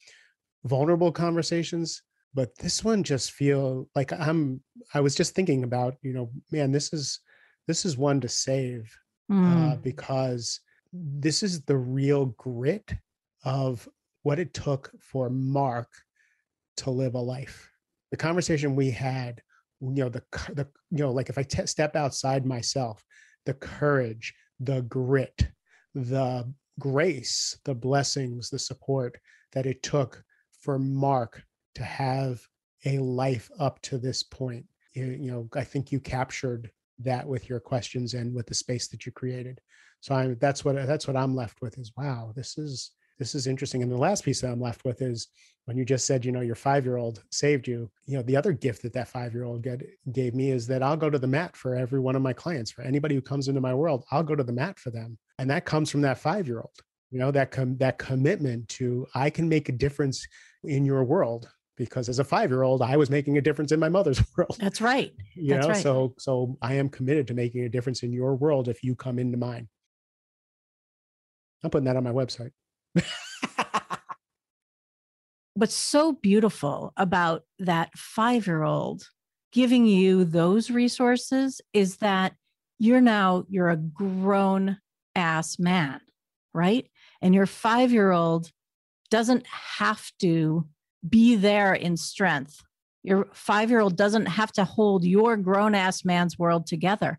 vulnerable 0.64 1.12
conversations, 1.12 2.02
but 2.34 2.56
this 2.58 2.84
one 2.84 3.02
just 3.02 3.32
feel 3.32 3.88
like 3.94 4.12
I'm 4.12 4.62
I 4.94 5.00
was 5.00 5.14
just 5.14 5.34
thinking 5.34 5.64
about, 5.64 5.96
you 6.02 6.12
know, 6.12 6.30
man, 6.50 6.72
this 6.72 6.92
is 6.92 7.20
this 7.66 7.84
is 7.84 7.96
one 7.96 8.20
to 8.20 8.28
save 8.28 8.92
uh, 9.30 9.76
Mm, 9.76 9.82
because 9.82 10.60
this 10.92 11.42
is 11.42 11.62
the 11.62 11.76
real 11.76 12.26
grit 12.36 12.92
of 13.44 13.88
what 14.22 14.38
it 14.38 14.52
took 14.52 14.90
for 15.00 15.30
Mark 15.30 15.88
to 16.78 16.90
live 16.90 17.14
a 17.14 17.20
life. 17.20 17.70
The 18.10 18.16
conversation 18.16 18.74
we 18.74 18.90
had, 18.90 19.40
you 19.80 20.02
know, 20.04 20.08
the 20.08 20.22
the 20.52 20.66
you 20.90 20.98
know, 20.98 21.12
like 21.12 21.28
if 21.28 21.38
I 21.38 21.42
step 21.42 21.96
outside 21.96 22.44
myself, 22.44 23.04
the 23.46 23.54
courage, 23.54 24.34
the 24.58 24.82
grit, 24.82 25.48
the 25.94 26.52
grace, 26.78 27.58
the 27.64 27.74
blessings, 27.74 28.50
the 28.50 28.58
support 28.58 29.18
that 29.52 29.66
it 29.66 29.82
took 29.82 30.22
for 30.60 30.78
Mark 30.78 31.42
to 31.74 31.82
have 31.82 32.40
a 32.84 32.98
life 32.98 33.50
up 33.58 33.80
to 33.82 33.98
this 33.98 34.22
point. 34.22 34.64
You, 34.94 35.06
you 35.06 35.30
know, 35.30 35.48
I 35.54 35.64
think 35.64 35.92
you 35.92 36.00
captured 36.00 36.70
that 37.00 37.26
with 37.26 37.48
your 37.48 37.60
questions 37.60 38.14
and 38.14 38.34
with 38.34 38.46
the 38.46 38.54
space 38.54 38.88
that 38.88 39.06
you 39.06 39.12
created. 39.12 39.60
So 40.00 40.14
I 40.14 40.34
that's 40.40 40.64
what 40.64 40.74
that's 40.86 41.06
what 41.06 41.16
I'm 41.16 41.34
left 41.34 41.60
with 41.60 41.78
is 41.78 41.92
wow, 41.96 42.32
this 42.34 42.58
is 42.58 42.92
this 43.20 43.34
is 43.36 43.46
interesting. 43.46 43.82
And 43.82 43.92
the 43.92 43.96
last 43.96 44.24
piece 44.24 44.40
that 44.40 44.50
I'm 44.50 44.60
left 44.60 44.84
with 44.84 45.02
is 45.02 45.28
when 45.66 45.76
you 45.76 45.84
just 45.84 46.06
said, 46.06 46.24
you 46.24 46.32
know, 46.32 46.40
your 46.40 46.54
five 46.56 46.84
year 46.84 46.96
old 46.96 47.22
saved 47.30 47.68
you. 47.68 47.88
You 48.06 48.16
know, 48.16 48.22
the 48.22 48.36
other 48.36 48.52
gift 48.52 48.82
that 48.82 48.94
that 48.94 49.08
five 49.08 49.34
year 49.34 49.44
old 49.44 49.64
gave 50.10 50.34
me 50.34 50.50
is 50.50 50.66
that 50.66 50.82
I'll 50.82 50.96
go 50.96 51.10
to 51.10 51.18
the 51.18 51.26
mat 51.26 51.54
for 51.54 51.76
every 51.76 52.00
one 52.00 52.16
of 52.16 52.22
my 52.22 52.32
clients. 52.32 52.72
For 52.72 52.82
anybody 52.82 53.14
who 53.14 53.20
comes 53.20 53.46
into 53.46 53.60
my 53.60 53.74
world, 53.74 54.04
I'll 54.10 54.24
go 54.24 54.34
to 54.34 54.42
the 54.42 54.54
mat 54.54 54.78
for 54.78 54.90
them, 54.90 55.18
and 55.38 55.48
that 55.50 55.66
comes 55.66 55.90
from 55.90 56.00
that 56.00 56.18
five 56.18 56.48
year 56.48 56.60
old. 56.60 56.74
You 57.10 57.18
know, 57.18 57.30
that 57.30 57.50
com- 57.50 57.76
that 57.76 57.98
commitment 57.98 58.68
to 58.70 59.06
I 59.14 59.28
can 59.28 59.48
make 59.48 59.68
a 59.68 59.72
difference 59.72 60.26
in 60.64 60.86
your 60.86 61.04
world 61.04 61.48
because 61.76 62.08
as 62.08 62.20
a 62.20 62.24
five 62.24 62.50
year 62.50 62.62
old, 62.62 62.80
I 62.80 62.96
was 62.96 63.10
making 63.10 63.36
a 63.36 63.42
difference 63.42 63.70
in 63.70 63.78
my 63.78 63.90
mother's 63.90 64.22
world. 64.36 64.56
that's 64.58 64.80
right. 64.80 65.12
You 65.34 65.54
That's 65.54 65.66
know, 65.66 65.72
right. 65.74 65.82
so 65.82 66.14
so 66.18 66.56
I 66.62 66.74
am 66.74 66.88
committed 66.88 67.28
to 67.28 67.34
making 67.34 67.64
a 67.64 67.68
difference 67.68 68.02
in 68.02 68.12
your 68.12 68.34
world 68.34 68.68
if 68.68 68.82
you 68.82 68.96
come 68.96 69.18
into 69.18 69.36
mine. 69.36 69.68
I'm 71.62 71.70
putting 71.70 71.84
that 71.84 71.96
on 71.96 72.04
my 72.04 72.12
website. 72.12 72.52
What's 75.54 75.74
so 75.74 76.12
beautiful 76.12 76.92
about 76.96 77.42
that 77.58 77.90
five 77.96 78.46
year 78.46 78.62
old 78.62 79.08
giving 79.52 79.84
you 79.86 80.24
those 80.24 80.70
resources 80.70 81.60
is 81.72 81.96
that 81.96 82.34
you're 82.78 83.00
now 83.00 83.44
you're 83.48 83.68
a 83.68 83.76
grown 83.76 84.78
ass 85.14 85.58
man 85.58 86.00
right? 86.54 86.86
And 87.22 87.34
your 87.34 87.46
five 87.46 87.92
year 87.92 88.10
old 88.10 88.50
doesn't 89.10 89.46
have 89.46 90.10
to 90.20 90.66
be 91.08 91.36
there 91.36 91.74
in 91.74 91.96
strength. 91.96 92.62
Your 93.02 93.28
five 93.32 93.70
year 93.70 93.80
old 93.80 93.96
doesn't 93.96 94.26
have 94.26 94.52
to 94.52 94.64
hold 94.64 95.04
your 95.04 95.36
grown 95.36 95.74
ass 95.74 96.04
man's 96.04 96.38
world 96.38 96.66
together. 96.66 97.18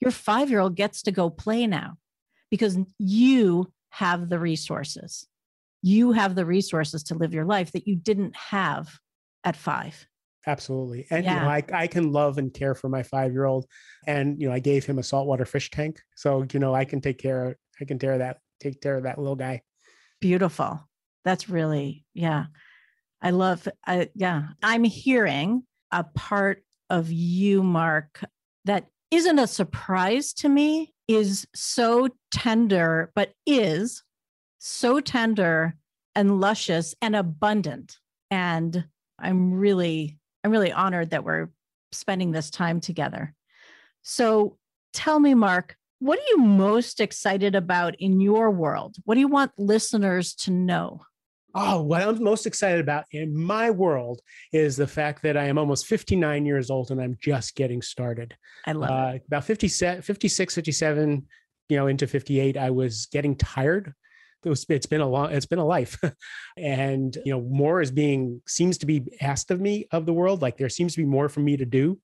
Your 0.00 0.10
five 0.10 0.50
year 0.50 0.60
old 0.60 0.76
gets 0.76 1.02
to 1.02 1.12
go 1.12 1.30
play 1.30 1.66
now 1.66 1.96
because 2.50 2.76
you 2.98 3.72
have 3.92 4.28
the 4.28 4.38
resources 4.38 5.26
you 5.82 6.12
have 6.12 6.34
the 6.34 6.46
resources 6.46 7.02
to 7.02 7.14
live 7.16 7.34
your 7.34 7.44
life 7.44 7.72
that 7.72 7.88
you 7.88 7.96
didn't 7.96 8.36
have 8.36 8.98
at 9.42 9.56
five. 9.56 10.06
Absolutely. 10.46 11.06
And 11.10 11.24
Yeah. 11.24 11.34
you 11.34 11.40
know, 11.40 11.48
I, 11.48 11.64
I 11.72 11.86
can 11.88 12.12
love 12.12 12.38
and 12.38 12.54
care 12.54 12.74
for 12.74 12.88
my 12.88 13.02
five 13.02 13.32
year 13.32 13.44
old. 13.44 13.66
And 14.06 14.40
you 14.40 14.48
know, 14.48 14.54
I 14.54 14.60
gave 14.60 14.86
him 14.86 14.98
a 14.98 15.02
saltwater 15.02 15.44
fish 15.44 15.70
tank. 15.70 16.00
So, 16.16 16.46
you 16.52 16.60
know, 16.60 16.74
I 16.74 16.84
can 16.84 17.00
take 17.00 17.18
care 17.18 17.56
I 17.80 17.84
can 17.84 17.98
care 17.98 18.12
of 18.12 18.20
that, 18.20 18.38
take 18.60 18.80
care 18.80 18.96
of 18.96 19.02
that 19.04 19.18
little 19.18 19.34
guy. 19.34 19.62
Beautiful. 20.20 20.88
That's 21.24 21.48
really, 21.48 22.04
yeah. 22.14 22.44
I 23.20 23.30
love, 23.30 23.66
I, 23.84 24.08
yeah. 24.14 24.48
I'm 24.62 24.84
hearing 24.84 25.64
a 25.90 26.04
part 26.04 26.62
of 26.90 27.10
you, 27.10 27.64
Mark, 27.64 28.24
that 28.66 28.86
isn't 29.10 29.38
a 29.38 29.48
surprise 29.48 30.32
to 30.34 30.48
me, 30.48 30.91
is 31.08 31.46
so 31.54 32.08
tender, 32.30 33.10
but 33.14 33.32
is 33.46 34.02
so 34.58 35.00
tender 35.00 35.76
and 36.14 36.40
luscious 36.40 36.94
and 37.02 37.16
abundant. 37.16 37.98
And 38.30 38.84
I'm 39.18 39.52
really, 39.52 40.18
I'm 40.44 40.50
really 40.50 40.72
honored 40.72 41.10
that 41.10 41.24
we're 41.24 41.48
spending 41.92 42.32
this 42.32 42.50
time 42.50 42.80
together. 42.80 43.34
So 44.02 44.58
tell 44.92 45.20
me, 45.20 45.34
Mark, 45.34 45.76
what 45.98 46.18
are 46.18 46.28
you 46.30 46.38
most 46.38 47.00
excited 47.00 47.54
about 47.54 47.94
in 48.00 48.20
your 48.20 48.50
world? 48.50 48.96
What 49.04 49.14
do 49.14 49.20
you 49.20 49.28
want 49.28 49.52
listeners 49.56 50.34
to 50.36 50.50
know? 50.50 51.02
Oh, 51.54 51.82
what 51.82 52.02
I'm 52.02 52.22
most 52.22 52.46
excited 52.46 52.80
about 52.80 53.04
in 53.10 53.36
my 53.36 53.70
world 53.70 54.20
is 54.52 54.76
the 54.76 54.86
fact 54.86 55.22
that 55.22 55.36
I 55.36 55.44
am 55.44 55.58
almost 55.58 55.86
59 55.86 56.46
years 56.46 56.70
old 56.70 56.90
and 56.90 57.00
I'm 57.00 57.16
just 57.20 57.54
getting 57.54 57.82
started. 57.82 58.34
I 58.66 58.72
love 58.72 58.90
Uh, 58.90 59.18
about 59.26 59.44
57, 59.44 60.02
56, 60.02 60.54
57, 60.54 61.26
you 61.68 61.76
know, 61.76 61.86
into 61.86 62.06
58, 62.06 62.56
I 62.56 62.70
was 62.70 63.06
getting 63.06 63.36
tired. 63.36 63.92
It 64.44 64.48
was, 64.48 64.66
it's 64.68 64.86
been 64.86 65.00
a 65.00 65.08
long, 65.08 65.32
it's 65.32 65.46
been 65.46 65.58
a 65.58 65.64
life. 65.64 65.98
and, 66.56 67.16
you 67.24 67.32
know, 67.32 67.40
more 67.40 67.80
is 67.80 67.90
being, 67.90 68.42
seems 68.46 68.78
to 68.78 68.86
be 68.86 69.04
asked 69.20 69.50
of 69.50 69.60
me 69.60 69.86
of 69.92 70.06
the 70.06 70.12
world. 70.12 70.42
Like 70.42 70.56
there 70.56 70.68
seems 70.68 70.94
to 70.94 71.00
be 71.02 71.06
more 71.06 71.28
for 71.28 71.40
me 71.40 71.56
to 71.56 71.64
do. 71.66 72.00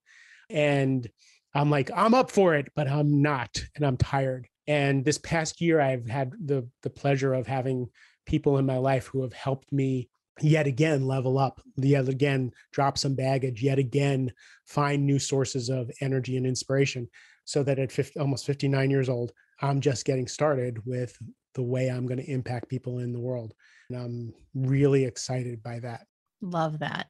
And 0.51 1.09
I'm 1.55 1.71
like, 1.71 1.91
I'm 1.95 2.15
up 2.15 2.31
for 2.31 2.55
it, 2.55 2.69
but 2.77 2.87
I'm 2.89 3.23
not, 3.23 3.63
and 3.75 3.85
I'm 3.85 3.97
tired. 3.97 4.49
And 4.67 5.05
this 5.05 5.19
past 5.19 5.61
year, 5.63 5.81
I've 5.81 6.07
had 6.07 6.33
the 6.45 6.69
the 6.83 6.91
pleasure 6.91 7.33
of 7.33 7.47
having 7.47 7.89
people 8.29 8.59
in 8.59 8.67
my 8.67 8.77
life 8.77 9.07
who 9.07 9.23
have 9.23 9.33
helped 9.33 9.73
me 9.73 10.09
yet 10.41 10.67
again 10.69 11.07
level 11.07 11.39
up, 11.39 11.61
yet 11.77 12.09
again 12.09 12.53
drop 12.73 12.97
some 12.97 13.15
baggage, 13.15 13.63
yet 13.63 13.79
again 13.79 14.33
find 14.67 15.05
new 15.05 15.19
sources 15.19 15.69
of 15.69 15.91
energy 16.01 16.37
and 16.37 16.47
inspiration. 16.47 17.09
So 17.45 17.63
that 17.65 17.79
at 17.79 17.91
50, 17.91 18.21
almost 18.21 18.47
59 18.47 18.91
years 18.91 19.09
old, 19.09 19.33
I'm 19.61 19.81
just 19.81 20.05
getting 20.05 20.29
started 20.29 20.85
with 20.87 21.17
the 21.55 21.63
way 21.63 21.89
I'm 21.89 22.07
going 22.07 22.19
to 22.19 22.31
impact 22.31 22.69
people 22.69 22.99
in 22.99 23.13
the 23.13 23.21
world. 23.21 23.55
And 23.89 23.99
I'm 23.99 24.35
really 24.55 25.05
excited 25.05 25.63
by 25.63 25.81
that. 25.81 26.07
Love 26.41 26.79
that. 26.81 27.07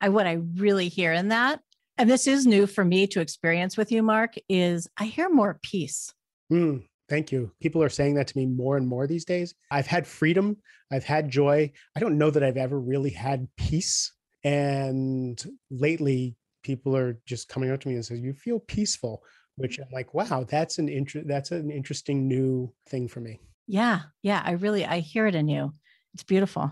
I 0.00 0.08
what 0.08 0.26
I 0.26 0.38
really 0.56 0.88
hear 0.88 1.12
in 1.12 1.28
that, 1.28 1.60
and 1.96 2.10
this 2.10 2.26
is 2.26 2.46
new 2.46 2.66
for 2.66 2.84
me 2.84 3.06
to 3.08 3.20
experience 3.20 3.76
with 3.76 3.92
you, 3.92 4.02
Mark, 4.02 4.34
is 4.48 4.88
I 4.98 5.04
hear 5.04 5.28
more 5.28 5.60
peace. 5.62 6.12
Mm, 6.52 6.84
thank 7.08 7.32
you. 7.32 7.52
People 7.60 7.82
are 7.82 7.88
saying 7.88 8.14
that 8.14 8.26
to 8.28 8.36
me 8.36 8.46
more 8.46 8.76
and 8.76 8.86
more 8.86 9.06
these 9.06 9.24
days. 9.24 9.54
I've 9.70 9.86
had 9.86 10.06
freedom, 10.06 10.56
I've 10.92 11.04
had 11.04 11.30
joy. 11.30 11.72
I 11.96 12.00
don't 12.00 12.18
know 12.18 12.30
that 12.30 12.42
I've 12.42 12.56
ever 12.56 12.78
really 12.78 13.10
had 13.10 13.48
peace. 13.56 14.12
And 14.44 15.42
lately, 15.70 16.36
people 16.62 16.96
are 16.96 17.18
just 17.26 17.48
coming 17.48 17.70
up 17.70 17.80
to 17.80 17.88
me 17.88 17.94
and 17.94 18.04
says, 18.04 18.20
"You 18.20 18.34
feel 18.34 18.60
peaceful," 18.60 19.22
which 19.56 19.78
I'm 19.78 19.88
like, 19.92 20.12
"Wow, 20.12 20.44
that's 20.44 20.78
an 20.78 20.88
interest. 20.88 21.26
That's 21.28 21.50
an 21.50 21.70
interesting 21.70 22.28
new 22.28 22.72
thing 22.88 23.08
for 23.08 23.20
me." 23.20 23.40
Yeah, 23.66 24.00
yeah, 24.22 24.42
I 24.44 24.52
really 24.52 24.84
I 24.84 25.00
hear 25.00 25.26
it 25.26 25.34
in 25.34 25.48
you. 25.48 25.74
It's 26.12 26.22
beautiful. 26.22 26.70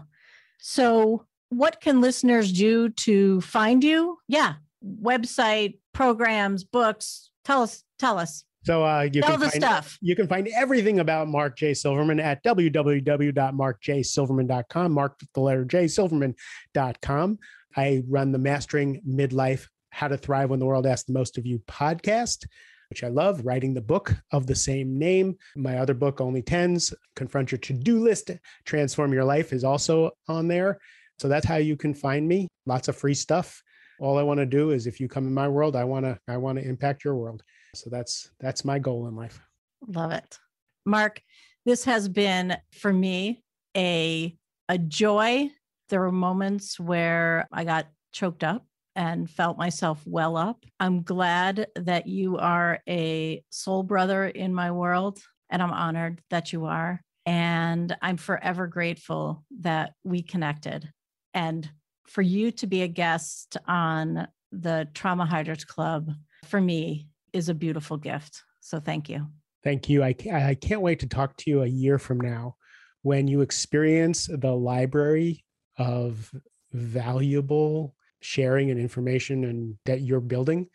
So, 0.61 1.27
what 1.49 1.81
can 1.81 2.01
listeners 2.01 2.53
do 2.53 2.91
to 2.91 3.41
find 3.41 3.83
you? 3.83 4.19
Yeah, 4.29 4.55
website, 4.85 5.79
programs, 5.93 6.65
books. 6.65 7.31
Tell 7.45 7.63
us, 7.63 7.85
tell 7.99 8.19
us. 8.19 8.45
So 8.65 8.85
uh, 8.85 9.09
you 9.13 9.23
Tell 9.23 9.33
can 9.33 9.41
find, 9.51 9.55
stuff. 9.55 9.99
You 10.01 10.15
can 10.15 10.29
find 10.29 10.47
everything 10.49 11.01
about 11.01 11.27
Mark 11.29 11.57
J. 11.57 11.75
Silverman 11.75 12.21
at 12.21 12.45
www.markjsilverman.com. 12.45 14.93
Mark 14.93 15.17
with 15.21 15.33
the 15.33 15.41
letter 15.41 15.65
J 15.65 15.89
Silverman.com. 15.89 17.39
I 17.77 18.03
run 18.09 18.33
the 18.33 18.39
Mastering 18.39 19.03
Midlife 19.09 19.67
How 19.91 20.09
to 20.09 20.17
Thrive 20.17 20.51
When 20.51 20.61
the 20.61 20.67
World 20.67 20.87
Asks 20.87 21.07
the 21.07 21.13
Most 21.13 21.39
of 21.39 21.47
You 21.47 21.59
podcast, 21.67 22.47
which 22.91 23.03
I 23.03 23.09
love, 23.09 23.45
writing 23.45 23.75
the 23.75 23.81
book 23.81 24.15
of 24.31 24.47
the 24.47 24.55
same 24.55 24.99
name. 24.99 25.37
My 25.57 25.79
other 25.79 25.95
book, 25.95 26.21
Only 26.21 26.43
Tens, 26.43 26.95
Confront 27.17 27.51
Your 27.51 27.59
To 27.59 27.73
Do 27.73 28.01
List, 28.01 28.31
Transform 28.65 29.13
Your 29.13 29.25
Life, 29.25 29.53
is 29.53 29.65
also 29.65 30.13
on 30.29 30.47
there. 30.47 30.79
So 31.19 31.29
that's 31.29 31.47
how 31.47 31.57
you 31.57 31.77
can 31.77 31.95
find 31.95 32.29
me. 32.29 32.49
Lots 32.67 32.89
of 32.89 32.97
free 32.97 33.15
stuff. 33.15 33.63
All 33.99 34.19
I 34.19 34.23
want 34.23 34.39
to 34.39 34.47
do 34.47 34.71
is 34.71 34.87
if 34.87 35.01
you 35.01 35.09
come 35.09 35.27
in 35.27 35.35
my 35.35 35.49
world, 35.49 35.77
I 35.77 35.85
want 35.85 36.05
to 36.05 36.19
I 36.29 36.37
want 36.37 36.59
to 36.59 36.65
impact 36.65 37.05
your 37.05 37.15
world. 37.15 37.43
So 37.75 37.89
that's 37.91 38.31
that's 38.39 38.65
my 38.65 38.79
goal 38.79 39.09
in 39.09 39.17
life. 39.17 39.41
Love 39.87 40.13
it. 40.13 40.39
Mark, 40.85 41.23
this 41.65 41.85
has 41.85 42.09
been 42.09 42.57
for 42.73 42.93
me 42.93 43.43
a 43.77 44.37
a 44.69 44.79
joy. 44.79 45.49
There 45.89 46.01
were 46.01 46.13
moments 46.13 46.79
where 46.79 47.49
I 47.53 47.65
got 47.65 47.87
choked 48.13 48.45
up 48.45 48.67
and 48.95 49.29
felt 49.29 49.57
myself 49.57 50.03
well 50.05 50.37
up. 50.37 50.65
I'm 50.81 51.03
glad 51.03 51.67
that 51.77 52.07
you 52.07 52.37
are 52.37 52.81
a 52.89 53.43
soul 53.51 53.83
brother 53.83 54.27
in 54.27 54.53
my 54.53 54.71
world, 54.71 55.21
and 55.49 55.63
I'm 55.63 55.73
honored 55.73 56.21
that 56.31 56.53
you 56.53 56.67
are. 56.67 57.01
And 57.25 57.97
I'm 58.03 58.17
forever 58.17 58.67
grateful 58.67 59.45
that 59.61 59.93
we 60.05 60.23
connected. 60.23 60.91
And 61.33 61.71
for 62.07 62.21
you 62.21 62.51
to 62.53 62.67
be 62.67 62.83
a 62.83 62.89
guest 62.89 63.57
on 63.67 64.27
the 64.51 64.89
Trauma 64.93 65.25
Hiders 65.25 65.65
Club, 65.65 66.11
for 66.45 66.61
me, 66.61 67.07
is 67.33 67.49
a 67.49 67.55
beautiful 67.55 67.97
gift. 67.97 68.43
So 68.61 68.81
thank 68.81 69.09
you. 69.09 69.29
Thank 69.65 69.89
you. 69.89 70.03
I, 70.03 70.15
I 70.33 70.57
can't 70.61 70.81
wait 70.81 71.01
to 71.01 71.07
talk 71.07 71.37
to 71.39 71.51
you 71.51 71.63
a 71.63 71.67
year 71.67 71.99
from 71.99 72.21
now 72.21 72.57
when 73.03 73.29
you 73.29 73.41
experience 73.41 74.29
the 74.33 74.53
library 74.53 75.45
of 75.77 76.33
valuable 76.73 77.95
sharing 78.21 78.71
and 78.71 78.81
information 78.81 79.45
and 79.45 79.77
that 79.85 80.01
you're 80.01 80.21
building 80.21 80.69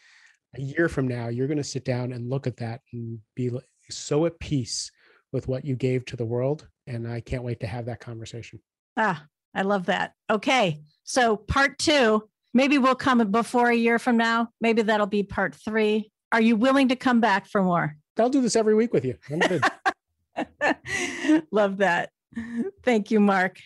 a 0.55 0.61
year 0.61 0.89
from 0.89 1.07
now 1.07 1.27
you're 1.27 1.47
going 1.47 1.57
to 1.57 1.63
sit 1.63 1.85
down 1.85 2.11
and 2.11 2.29
look 2.29 2.45
at 2.45 2.57
that 2.57 2.81
and 2.93 3.19
be 3.35 3.49
so 3.89 4.25
at 4.25 4.37
peace 4.39 4.91
with 5.31 5.47
what 5.47 5.65
you 5.65 5.75
gave 5.75 6.05
to 6.05 6.15
the 6.15 6.25
world 6.25 6.67
and 6.87 7.07
i 7.07 7.19
can't 7.19 7.43
wait 7.43 7.59
to 7.59 7.67
have 7.67 7.85
that 7.85 7.99
conversation 7.99 8.59
ah 8.97 9.23
i 9.55 9.61
love 9.61 9.85
that 9.85 10.13
okay 10.29 10.79
so 11.03 11.37
part 11.37 11.77
two 11.79 12.21
maybe 12.53 12.77
we'll 12.77 12.95
come 12.95 13.31
before 13.31 13.69
a 13.69 13.75
year 13.75 13.97
from 13.97 14.17
now 14.17 14.49
maybe 14.59 14.81
that'll 14.81 15.07
be 15.07 15.23
part 15.23 15.55
three 15.55 16.11
are 16.31 16.41
you 16.41 16.55
willing 16.55 16.89
to 16.89 16.95
come 16.95 17.19
back 17.19 17.47
for 17.47 17.63
more 17.63 17.97
i'll 18.17 18.29
do 18.29 18.41
this 18.41 18.55
every 18.55 18.75
week 18.75 18.93
with 18.93 19.05
you 19.05 19.15
i'm 19.29 19.39
good 19.39 19.63
love 21.51 21.77
that 21.77 22.11
thank 22.83 23.11
you 23.11 23.19
mark 23.19 23.59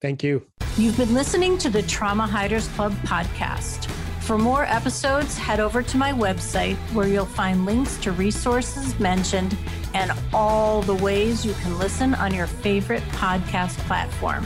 thank 0.00 0.22
you 0.22 0.46
You've 0.78 0.98
been 0.98 1.14
listening 1.14 1.56
to 1.58 1.70
the 1.70 1.80
Trauma 1.84 2.26
Hiders 2.26 2.68
Club 2.74 2.92
podcast. 2.96 3.90
For 4.20 4.36
more 4.36 4.64
episodes, 4.66 5.38
head 5.38 5.58
over 5.58 5.82
to 5.82 5.96
my 5.96 6.12
website 6.12 6.76
where 6.92 7.08
you'll 7.08 7.24
find 7.24 7.64
links 7.64 7.96
to 7.98 8.12
resources 8.12 9.00
mentioned 9.00 9.56
and 9.94 10.12
all 10.34 10.82
the 10.82 10.94
ways 10.94 11.46
you 11.46 11.54
can 11.62 11.78
listen 11.78 12.14
on 12.16 12.34
your 12.34 12.46
favorite 12.46 13.02
podcast 13.04 13.78
platform. 13.86 14.44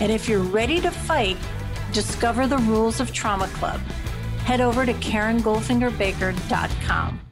And 0.00 0.10
if 0.10 0.30
you're 0.30 0.40
ready 0.40 0.80
to 0.80 0.90
fight, 0.90 1.36
discover 1.92 2.46
the 2.46 2.56
rules 2.56 3.00
of 3.00 3.12
Trauma 3.12 3.48
Club. 3.48 3.82
Head 4.46 4.60
over 4.60 4.86
to 4.86 4.94
KarenGoldfingerBaker.com. 4.94 7.25